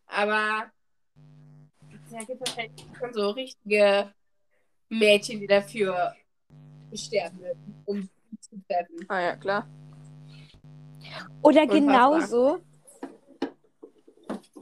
Aber 0.06 0.70
da 2.12 2.18
gibt 2.18 2.42
es 2.42 2.54
wahrscheinlich 2.54 2.86
schon 2.96 3.12
so 3.12 3.30
richtige 3.30 4.14
Mädchen, 4.88 5.40
die 5.40 5.48
dafür 5.48 6.14
sterben 6.94 7.40
würden, 7.40 7.82
um 7.86 8.02
sie 8.02 8.38
zu 8.38 8.62
treffen. 8.68 9.04
Ah 9.08 9.20
ja, 9.20 9.36
klar. 9.36 9.66
Oder 11.42 11.66
genauso. 11.66 12.58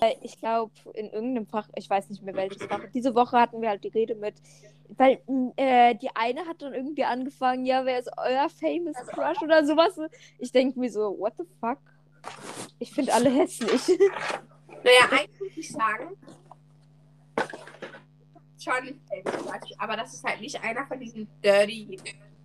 äh, 0.00 0.14
Ich 0.22 0.38
glaube, 0.38 0.72
in 0.94 1.10
irgendeinem 1.10 1.46
Fach, 1.46 1.68
ich 1.76 1.88
weiß 1.88 2.10
nicht 2.10 2.22
mehr 2.22 2.34
welches 2.34 2.62
Fach, 2.64 2.80
diese 2.94 3.14
Woche 3.14 3.38
hatten 3.38 3.60
wir 3.62 3.68
halt 3.68 3.84
die 3.84 3.88
Rede 3.88 4.14
mit, 4.14 4.34
weil 4.88 5.22
äh, 5.56 5.94
die 5.94 6.10
eine 6.14 6.46
hat 6.46 6.60
dann 6.62 6.74
irgendwie 6.74 7.04
angefangen, 7.04 7.64
ja, 7.66 7.84
wer 7.84 7.98
ist 7.98 8.10
euer 8.16 8.48
famous 8.48 8.96
Crush 9.08 9.42
oder 9.42 9.64
sowas. 9.64 9.98
Ich 10.38 10.52
denke 10.52 10.78
mir 10.78 10.90
so, 10.90 11.16
what 11.18 11.34
the 11.38 11.44
fuck? 11.60 11.78
Ich 12.78 12.92
finde 12.92 13.12
alle 13.14 13.30
hässlich. 13.30 13.98
Naja, 14.84 15.16
eigentlich 15.16 15.40
muss 15.40 15.56
ich 15.56 15.70
sagen, 15.70 16.16
schon 18.58 19.00
Famous 19.08 19.44
Crush, 19.46 19.72
aber 19.78 19.96
das 19.96 20.14
ist 20.14 20.24
halt 20.24 20.40
nicht 20.40 20.60
einer 20.62 20.84
von 20.86 20.98
diesen 20.98 21.28
dirty, 21.44 21.98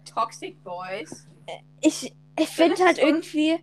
toxic 0.06 0.64
Boys. 0.64 1.28
Ich, 1.82 2.14
ich 2.38 2.50
finde 2.50 2.84
halt 2.86 3.00
irgendwie, 3.00 3.58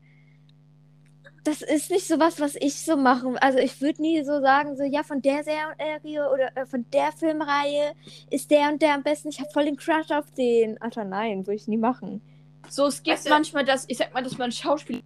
das 1.44 1.60
ist 1.62 1.90
nicht 1.90 2.06
so 2.06 2.18
was, 2.18 2.40
was 2.40 2.54
ich 2.56 2.74
so 2.84 2.96
mache. 2.96 3.40
Also 3.42 3.58
ich 3.58 3.80
würde 3.80 4.00
nie 4.02 4.22
so 4.24 4.40
sagen, 4.40 4.76
so 4.76 4.82
ja, 4.82 5.02
von 5.02 5.20
der 5.22 5.44
Serie 5.44 6.30
oder 6.32 6.56
äh, 6.56 6.66
von 6.66 6.84
der 6.90 7.12
Filmreihe 7.12 7.94
ist 8.30 8.50
der 8.50 8.70
und 8.70 8.80
der 8.82 8.94
am 8.94 9.02
besten. 9.02 9.28
Ich 9.28 9.40
habe 9.40 9.50
voll 9.50 9.66
den 9.66 9.76
Crush 9.76 10.10
auf 10.10 10.30
den. 10.32 10.80
Alter, 10.80 11.04
nein, 11.04 11.46
würde 11.46 11.56
ich 11.56 11.68
nie 11.68 11.76
machen. 11.76 12.20
So, 12.68 12.86
es 12.86 13.02
gibt 13.02 13.16
Weißt 13.16 13.26
du- 13.26 13.30
manchmal 13.30 13.64
das, 13.64 13.84
ich 13.88 13.98
sag 13.98 14.14
mal, 14.14 14.22
dass 14.22 14.38
man 14.38 14.50
Schauspieler, 14.50 15.00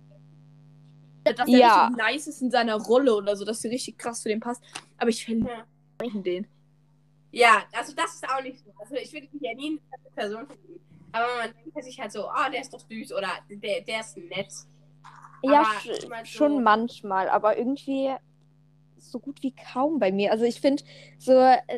dass 1.25 1.37
der 1.47 1.59
Ja. 1.59 1.87
richtig 1.87 1.99
nice 1.99 2.27
ist 2.29 2.41
in 2.43 2.51
seiner 2.51 2.77
Rolle 2.77 3.15
oder 3.17 3.35
so, 3.37 3.45
dass 3.45 3.61
der 3.61 3.71
richtig 3.73 3.99
krass 3.99 4.23
zu 4.23 4.29
dem 4.29 4.41
passt. 4.41 4.63
Aber 4.97 5.11
ich 5.11 5.25
finde 5.25 5.51
Ja. 5.51 6.11
den. 6.23 6.47
Ja, 7.33 7.63
also 7.77 7.93
das 7.95 8.15
ist 8.15 8.29
auch 8.29 8.43
nicht 8.43 8.59
so. 8.65 8.73
Also 8.79 8.95
ich 8.95 9.13
würde 9.13 9.29
mich 9.33 9.43
ja 9.43 9.55
nie 9.55 9.67
in 9.73 9.81
eine 9.93 10.11
Person 10.15 10.47
verlieben. 10.47 10.81
Aber 11.13 11.27
man 11.43 11.53
denkt 11.65 11.85
sich 11.85 11.99
halt 12.01 12.13
so, 12.13 12.29
ah, 12.29 12.49
der 12.49 12.61
ist 12.61 12.73
doch 12.73 12.81
süß 12.81 13.13
oder 13.13 13.29
der, 13.51 13.81
der 13.83 14.01
ist 14.01 14.17
nett. 14.17 14.49
Ja, 15.43 15.65
sch 15.81 16.03
so- 16.03 16.09
schon 16.25 16.63
manchmal, 16.63 17.29
aber 17.29 17.57
irgendwie 17.59 18.11
so 18.99 19.21
gut 19.21 19.43
wie 19.43 19.55
kaum 19.73 19.99
bei 20.01 20.11
mir. 20.11 20.33
Also 20.33 20.45
ich 20.45 20.61
finde, 20.61 20.83
so 21.19 21.33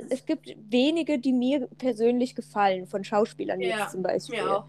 es 0.08 0.24
gibt 0.24 0.54
wenige, 0.70 1.18
die 1.18 1.32
mir 1.32 1.68
persönlich 1.78 2.34
gefallen, 2.34 2.86
von 2.86 3.04
Schauspielern 3.04 3.60
Ja, 3.60 3.78
jetzt 3.80 3.92
zum 3.92 4.02
Beispiel. 4.02 4.42
Mir 4.42 4.58
auch. 4.58 4.64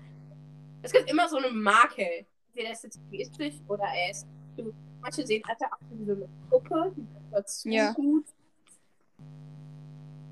Es 0.82 0.92
gibt 0.92 1.10
immer 1.10 1.30
so 1.30 1.38
eine 1.38 1.50
Marke. 1.52 2.26
Entweder 2.54 2.74
ist 2.74 2.84
jetzt 2.84 3.00
egoistisch 3.10 3.56
oder 3.70 3.84
er 3.86 4.12
ist. 4.12 4.28
Du, 4.58 4.74
manche 5.02 5.26
sehen 5.26 5.42
einfach 5.48 5.72
auch 5.72 5.78
wie 5.92 6.06
so 6.06 6.12
eine 6.14 6.28
Puppe, 6.50 6.92
die 6.98 7.02
ist 7.02 7.16
einfach 7.34 7.46
zu 7.46 7.70
Ja. 7.70 7.94
gut. 7.94 8.26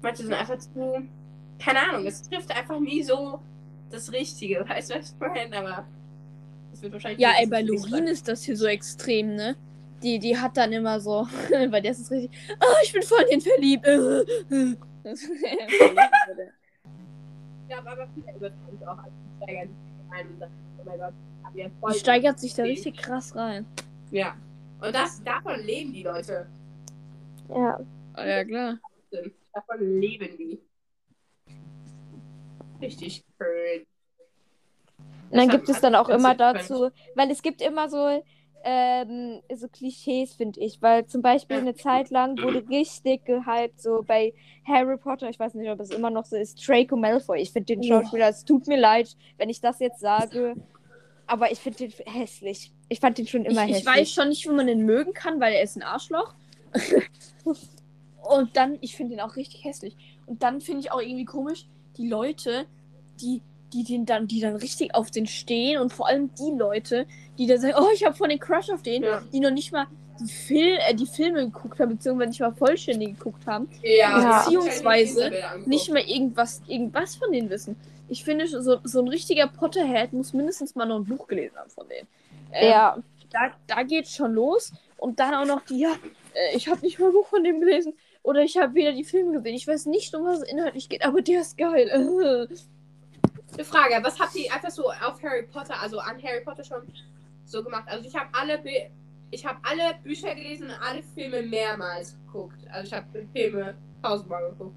Manche 0.02 0.24
sind 0.24 0.34
einfach 0.34 0.58
zu. 0.58 1.08
Keine 1.60 1.80
Ahnung, 1.90 2.06
es 2.08 2.22
trifft 2.24 2.56
einfach 2.56 2.80
nie 2.80 3.04
so 3.04 3.40
das 3.90 4.12
Richtige. 4.12 4.66
Weißt 4.68 4.92
du, 4.92 4.96
was 4.96 5.12
ich 5.12 5.20
meine? 5.20 5.58
Aber 5.58 5.88
wird 6.82 6.94
wahrscheinlich. 6.94 7.20
Ja, 7.22 7.34
ey, 7.40 7.48
bei 7.48 7.62
Lorin 7.62 8.08
ist 8.08 8.28
das 8.28 8.44
hier 8.44 8.56
so 8.58 8.66
extrem, 8.68 9.36
ne? 9.36 9.56
Die, 10.04 10.18
die 10.20 10.38
hat 10.38 10.56
dann 10.58 10.72
immer 10.72 11.00
so, 11.00 11.28
bei 11.72 11.82
der 11.82 11.92
ist 11.92 12.00
es 12.00 12.12
richtig, 12.12 12.32
oh, 12.62 12.76
ich 12.84 12.94
bin 12.94 13.02
voll 13.04 13.24
in 13.30 13.40
den 13.40 13.42
verliebt. 13.42 13.86
Das- 15.04 15.22
Ja, 17.70 17.78
aber 17.86 18.08
viele 18.16 18.36
übertreiben 18.36 18.78
es 18.82 18.88
auch. 18.88 18.98
Also, 18.98 19.12
steigern 19.44 19.68
sich 19.70 20.12
rein 20.12 20.28
und 20.28 20.40
sagen, 20.40 20.52
oh 20.80 20.84
mein 20.86 20.98
Gott, 21.00 21.14
hab 21.44 21.56
ja 21.56 21.70
voll. 21.80 21.94
Die 21.94 22.00
steigert 22.00 22.40
sich 22.40 22.54
da 22.56 22.64
richtig 22.64 22.98
krass 22.98 23.36
rein. 23.36 23.66
Ja. 24.12 24.36
Und 24.82 24.96
das, 24.96 25.22
davon 25.24 25.60
leben 25.64 25.94
die 25.94 26.02
Leute. 26.04 26.48
Ja. 27.50 27.80
Ah, 28.14 28.26
ja, 28.26 28.44
klar. 28.44 28.80
Davon 29.54 30.00
leben 30.00 30.36
die. 30.38 30.60
Richtig 32.82 33.24
cool. 33.40 33.48
Und 35.32 35.38
dann 35.38 35.48
Das 35.48 35.56
gibt 35.58 35.70
es 35.70 35.82
dann 35.82 35.96
auch 35.96 36.10
immer 36.10 36.36
dazu, 36.36 36.90
weil 37.16 37.30
es 37.32 37.42
gibt 37.42 37.62
immer 37.62 37.90
so, 37.90 38.24
ähm, 38.64 39.42
so 39.56 39.68
Klischees, 39.68 40.34
finde 40.34 40.60
ich. 40.60 40.82
Weil 40.82 41.06
zum 41.06 41.22
Beispiel 41.22 41.58
eine 41.58 41.76
Zeit 41.76 42.10
lang 42.10 42.38
wurde 42.42 42.68
richtig 42.70 43.26
gehypt, 43.26 43.82
so 43.82 44.04
bei 44.06 44.34
Harry 44.66 44.98
Potter, 44.98 45.30
ich 45.30 45.40
weiß 45.40 45.54
nicht, 45.54 45.70
ob 45.70 45.80
es 45.80 45.92
immer 45.92 46.10
noch 46.10 46.26
so 46.26 46.36
ist, 46.36 46.68
Draco 46.68 46.96
Malfoy. 46.96 47.40
Ich 47.42 47.52
finde 47.52 47.76
den 47.76 47.80
Oh. 47.82 47.88
Schauspieler, 47.88 48.30
es 48.30 48.44
tut 48.46 48.68
mir 48.68 48.78
leid, 48.78 49.16
wenn 49.38 49.50
ich 49.50 49.62
das 49.62 49.80
jetzt 49.80 50.00
sage, 50.00 50.56
aber 51.28 51.52
ich 51.52 51.60
finde 51.60 51.78
den 51.88 51.92
hässlich. 52.06 52.72
Ich 52.90 53.00
fand 53.00 53.18
den 53.18 53.28
schon 53.28 53.46
immer 53.46 53.64
ich, 53.66 53.70
ich 53.70 53.76
hässlich. 53.78 53.96
weiß 53.96 54.12
schon 54.12 54.30
nicht, 54.30 54.46
wie 54.50 54.54
man 54.54 54.68
den 54.68 54.84
mögen 54.86 55.14
kann, 55.14 55.40
weil 55.40 55.54
er 55.54 55.62
ist 55.62 55.76
ein 55.78 55.84
Arschloch. 55.84 56.34
Und 58.30 58.58
dann, 58.58 58.78
ich 58.82 58.96
finde 58.96 59.14
ihn 59.14 59.20
auch 59.22 59.36
richtig 59.36 59.64
hässlich. 59.64 59.96
Und 60.26 60.44
dann 60.44 60.62
finde 60.62 60.82
ich 60.82 60.92
auch 60.92 61.02
irgendwie 61.02 61.26
komisch, 61.26 61.66
die 61.98 62.08
Leute, 62.08 62.66
die, 63.22 63.42
die 63.74 63.84
den 63.84 64.06
dann, 64.06 64.28
die 64.28 64.40
dann 64.42 64.56
richtig 64.56 64.96
auf 64.96 65.12
den 65.12 65.28
stehen 65.28 65.80
und 65.80 65.92
vor 65.94 66.08
allem 66.08 66.30
die 66.36 66.52
Leute, 66.58 67.06
die 67.38 67.48
dann 67.48 67.60
sagen, 67.60 67.76
oh, 67.80 67.88
ich 67.94 68.06
habe 68.06 68.16
voll 68.16 68.30
den 68.30 68.40
Crush 68.40 68.70
auf 68.70 68.82
den, 68.82 69.04
Ja. 69.04 69.22
die 69.32 69.40
noch 69.40 69.52
nicht 69.52 69.72
mal 69.72 69.88
die, 70.20 70.28
Fil 70.32 70.78
äh, 70.88 70.94
die 70.94 71.06
Filme 71.06 71.46
geguckt 71.46 71.80
haben, 71.80 71.90
beziehungsweise 71.96 72.30
nicht 72.30 72.40
mal 72.42 72.54
vollständig 72.54 73.18
geguckt 73.18 73.46
haben, 73.48 73.70
Ja. 73.84 74.44
Beziehungsweise 74.44 75.32
nicht 75.66 75.92
mehr 75.92 76.06
irgendwas, 76.08 76.62
irgendwas 76.68 77.16
von 77.16 77.32
denen 77.32 77.50
wissen. 77.50 77.76
Ich 78.10 78.24
finde, 78.24 78.48
so, 78.48 78.80
so 78.84 79.00
ein 79.02 79.08
richtiger 79.08 79.48
Potterhead 79.48 80.14
muss 80.14 80.34
mindestens 80.34 80.76
mal 80.76 80.86
noch 80.86 80.98
ein 80.98 81.06
Buch 81.06 81.28
gelesen 81.28 81.56
haben 81.58 81.70
von 81.70 81.88
denen. 81.88 82.08
Ähm, 82.52 82.70
ja, 82.72 82.98
da, 83.32 83.52
da 83.68 83.84
geht's 83.84 84.16
schon 84.16 84.34
los. 84.34 84.74
Und 84.98 85.20
dann 85.20 85.34
auch 85.36 85.46
noch 85.46 85.62
die, 85.62 85.80
ja, 85.80 85.92
äh, 86.34 86.58
ich 86.58 86.68
habe 86.68 86.82
nicht 86.82 87.00
mal 87.00 87.08
ein 87.08 87.14
Buch 87.14 87.28
von 87.28 87.44
dem 87.44 87.60
gelesen. 87.62 87.94
Oder 88.24 88.42
ich 88.42 88.58
habe 88.58 88.74
weder 88.74 88.92
die 88.94 89.04
Filme 89.06 89.32
gesehen. 89.34 89.56
Ich 89.56 89.68
weiß 89.68 89.86
nicht, 89.86 90.14
um 90.16 90.26
was 90.26 90.40
es 90.40 90.50
inhaltlich 90.50 90.90
geht, 90.90 91.06
aber 91.06 91.22
der 91.22 91.42
ist 91.42 91.58
geil. 91.58 91.88
Eine 93.60 93.66
Frage, 93.66 94.00
was 94.02 94.18
habt 94.18 94.34
ihr 94.36 94.54
einfach 94.54 94.72
so 94.72 94.90
auf 94.90 95.22
Harry 95.22 95.44
Potter, 95.44 95.82
also 95.82 96.00
an 96.00 96.16
Harry 96.24 96.40
Potter 96.46 96.64
schon 96.64 96.82
so 97.44 97.62
gemacht? 97.62 97.84
Also 97.88 98.08
ich 98.08 98.16
habe 98.16 98.30
alle 98.32 98.58
ich 99.32 99.46
habe 99.46 99.60
alle 99.64 99.96
Bücher 100.02 100.34
gelesen 100.34 100.68
und 100.68 100.76
alle 100.82 101.04
Filme 101.04 101.42
mehrmals 101.42 102.16
geguckt. 102.26 102.66
Also 102.72 102.88
ich 102.88 102.94
habe 102.94 103.06
Filme 103.34 103.76
tausendmal 104.02 104.50
geguckt. 104.52 104.76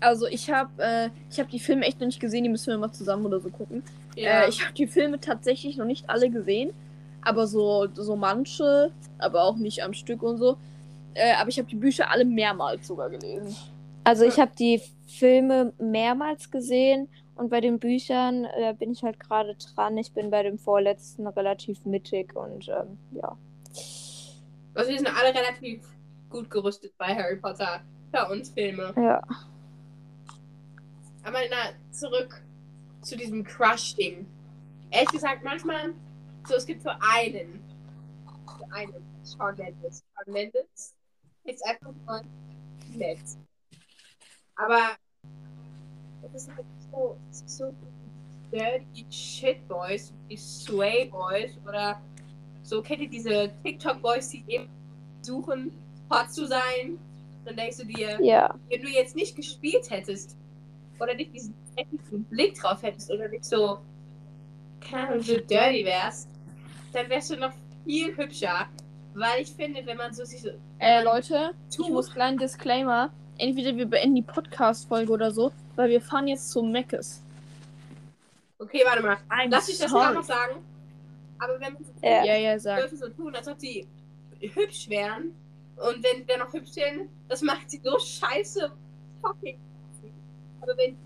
Also 0.00 0.26
ich 0.26 0.50
habe 0.50 0.70
äh, 0.82 1.10
ich 1.30 1.38
hab 1.38 1.50
die 1.50 1.58
Filme 1.58 1.84
echt 1.84 2.00
noch 2.00 2.06
nicht 2.06 2.18
gesehen. 2.18 2.44
Die 2.44 2.48
müssen 2.48 2.68
wir 2.68 2.78
mal 2.78 2.92
zusammen 2.92 3.26
oder 3.26 3.40
so 3.40 3.50
gucken. 3.50 3.82
Ja. 4.16 4.44
Äh, 4.44 4.48
ich 4.48 4.62
habe 4.62 4.72
die 4.72 4.86
Filme 4.86 5.20
tatsächlich 5.20 5.76
noch 5.76 5.84
nicht 5.84 6.08
alle 6.08 6.30
gesehen. 6.30 6.72
Aber 7.20 7.46
so, 7.46 7.88
so 7.92 8.16
manche, 8.16 8.90
aber 9.18 9.42
auch 9.42 9.56
nicht 9.56 9.84
am 9.84 9.92
Stück 9.92 10.22
und 10.22 10.38
so. 10.38 10.56
Äh, 11.12 11.34
aber 11.34 11.50
ich 11.50 11.58
habe 11.58 11.68
die 11.68 11.76
Bücher 11.76 12.10
alle 12.10 12.24
mehrmals 12.24 12.86
sogar 12.86 13.10
gelesen. 13.10 13.54
Also 14.04 14.24
ich 14.24 14.38
habe 14.38 14.52
die 14.58 14.80
Filme 15.06 15.72
mehrmals 15.78 16.50
gesehen 16.50 17.08
und 17.34 17.50
bei 17.50 17.60
den 17.60 17.78
Büchern 17.78 18.44
äh, 18.44 18.74
bin 18.78 18.92
ich 18.92 19.02
halt 19.02 19.18
gerade 19.18 19.56
dran. 19.56 19.96
Ich 19.98 20.12
bin 20.12 20.30
bei 20.30 20.42
dem 20.42 20.58
vorletzten 20.58 21.26
relativ 21.26 21.84
mittig 21.84 22.34
und 22.34 22.68
ähm, 22.68 22.98
ja. 23.12 23.36
also 24.74 24.90
wir 24.90 24.98
sind 24.98 25.08
alle 25.08 25.34
relativ 25.34 25.86
gut 26.30 26.50
gerüstet 26.50 26.92
bei 26.98 27.14
Harry 27.14 27.36
Potter. 27.36 27.80
Für 28.14 28.28
uns 28.30 28.50
Filme. 28.50 28.92
Ja. 28.96 29.22
Aber 31.24 31.38
na, 31.50 31.72
zurück 31.90 32.42
zu 33.00 33.16
diesem 33.16 33.44
Crush-Ding. 33.44 34.26
Ehrlich 34.90 35.10
gesagt, 35.10 35.42
manchmal, 35.44 35.94
so 36.46 36.54
es 36.54 36.66
gibt 36.66 36.82
so 36.82 36.90
einen. 37.00 37.62
So 38.58 38.66
einen. 38.70 39.02
Shawn 39.24 39.56
Mendes. 39.56 40.02
Shawn 40.14 40.32
Mendes 40.32 40.94
ist 41.44 41.64
einfach 41.64 41.92
nur 42.06 42.22
nett. 42.96 43.18
Aber 44.56 44.96
es 46.22 46.42
ist 46.42 46.50
halt 46.54 46.66
so, 46.90 47.16
so 47.46 47.74
dirty 48.52 49.04
shit 49.10 49.66
boys, 49.68 50.12
die 50.30 50.36
Sway 50.36 51.06
Boys 51.06 51.52
oder 51.66 52.00
so, 52.62 52.80
kennt 52.82 53.00
ihr 53.02 53.08
diese 53.10 53.52
TikTok 53.64 54.00
Boys, 54.02 54.28
die 54.28 54.44
eben 54.46 54.68
suchen, 55.22 55.72
hot 56.10 56.30
zu 56.32 56.46
sein? 56.46 56.98
Dann 57.44 57.56
denkst 57.56 57.78
du 57.78 57.86
dir, 57.86 58.18
Ja. 58.22 58.54
wenn 58.70 58.82
du 58.82 58.88
jetzt 58.88 59.16
nicht 59.16 59.34
gespielt 59.34 59.90
hättest 59.90 60.36
oder 61.00 61.14
nicht 61.14 61.34
diesen 61.34 61.54
dreckigen 61.74 62.24
Blick 62.24 62.54
drauf 62.54 62.82
hättest 62.82 63.10
oder 63.10 63.28
nicht 63.28 63.44
so, 63.44 63.78
keine 64.80 65.20
so 65.20 65.34
dirty 65.38 65.84
wärst, 65.84 66.28
dann 66.92 67.08
wärst 67.08 67.30
du 67.30 67.36
noch 67.36 67.52
viel 67.84 68.16
hübscher. 68.16 68.66
Weil 69.14 69.42
ich 69.42 69.50
finde, 69.52 69.84
wenn 69.84 69.96
man 69.96 70.14
so 70.14 70.24
sich 70.24 70.40
so 70.40 70.50
Äh, 70.78 71.02
Leute, 71.02 71.52
ich 71.68 71.76
tut, 71.76 71.90
muss 71.90 72.10
kleinen 72.12 72.38
Disclaimer. 72.38 73.10
Entweder 73.38 73.76
wir 73.76 73.86
beenden 73.86 74.16
die 74.16 74.22
Podcast-Folge 74.22 75.12
oder 75.12 75.30
so, 75.30 75.52
weil 75.76 75.90
wir 75.90 76.00
fahren 76.00 76.28
jetzt 76.28 76.50
zu 76.50 76.62
Meckes. 76.62 77.22
okay, 78.58 78.82
warte 78.84 79.02
mal, 79.02 79.16
I'm 79.28 79.50
lass 79.50 79.68
ich 79.68 79.78
das 79.78 79.90
mal 79.90 80.14
noch 80.14 80.22
sagen. 80.22 80.64
Aber 81.38 81.54
wenn 81.54 81.72
man 81.72 81.84
so 81.84 81.92
tut, 81.92 82.02
Ja. 82.02 82.24
Ja, 82.24 82.36
ja, 82.36 82.58
sag. 82.58 82.80
dürfen 82.80 82.98
so 82.98 83.08
tun, 83.08 83.34
als 83.34 83.48
ob 83.48 83.58
sie 83.58 83.86
hübsch 84.40 84.88
wären 84.88 85.34
und 85.76 86.04
wenn 86.04 86.26
dann 86.26 86.40
noch 86.40 86.52
hübsch 86.52 86.70
sind, 86.72 87.08
das 87.28 87.42
macht 87.42 87.70
sie 87.70 87.80
so 87.82 87.98
scheiße 87.98 88.70
fucking 89.20 89.58
Aber 90.60 90.76
wenn 90.76 90.96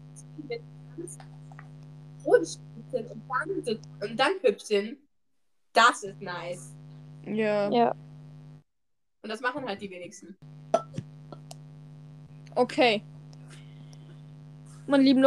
wenn 0.49 0.61
sie 0.61 0.97
ganz 0.97 1.19
unschuldig 2.25 2.59
sind 2.91 3.11
und 3.11 3.23
dann, 3.29 3.65
so, 3.65 4.07
und 4.07 4.21
dann 4.21 4.33
hübsch 4.43 4.65
sind, 4.65 4.99
das 5.73 6.03
ist 6.05 6.21
nice. 6.21 6.75
Ja. 7.25 7.71
Ja. 7.71 7.95
Und 9.23 9.31
das 9.31 9.41
machen 9.41 9.67
halt 9.67 9.81
die 9.81 9.91
wenigsten. 9.91 10.37
Okay. 12.57 13.03
Meine 14.87 15.03
lieben 15.03 15.21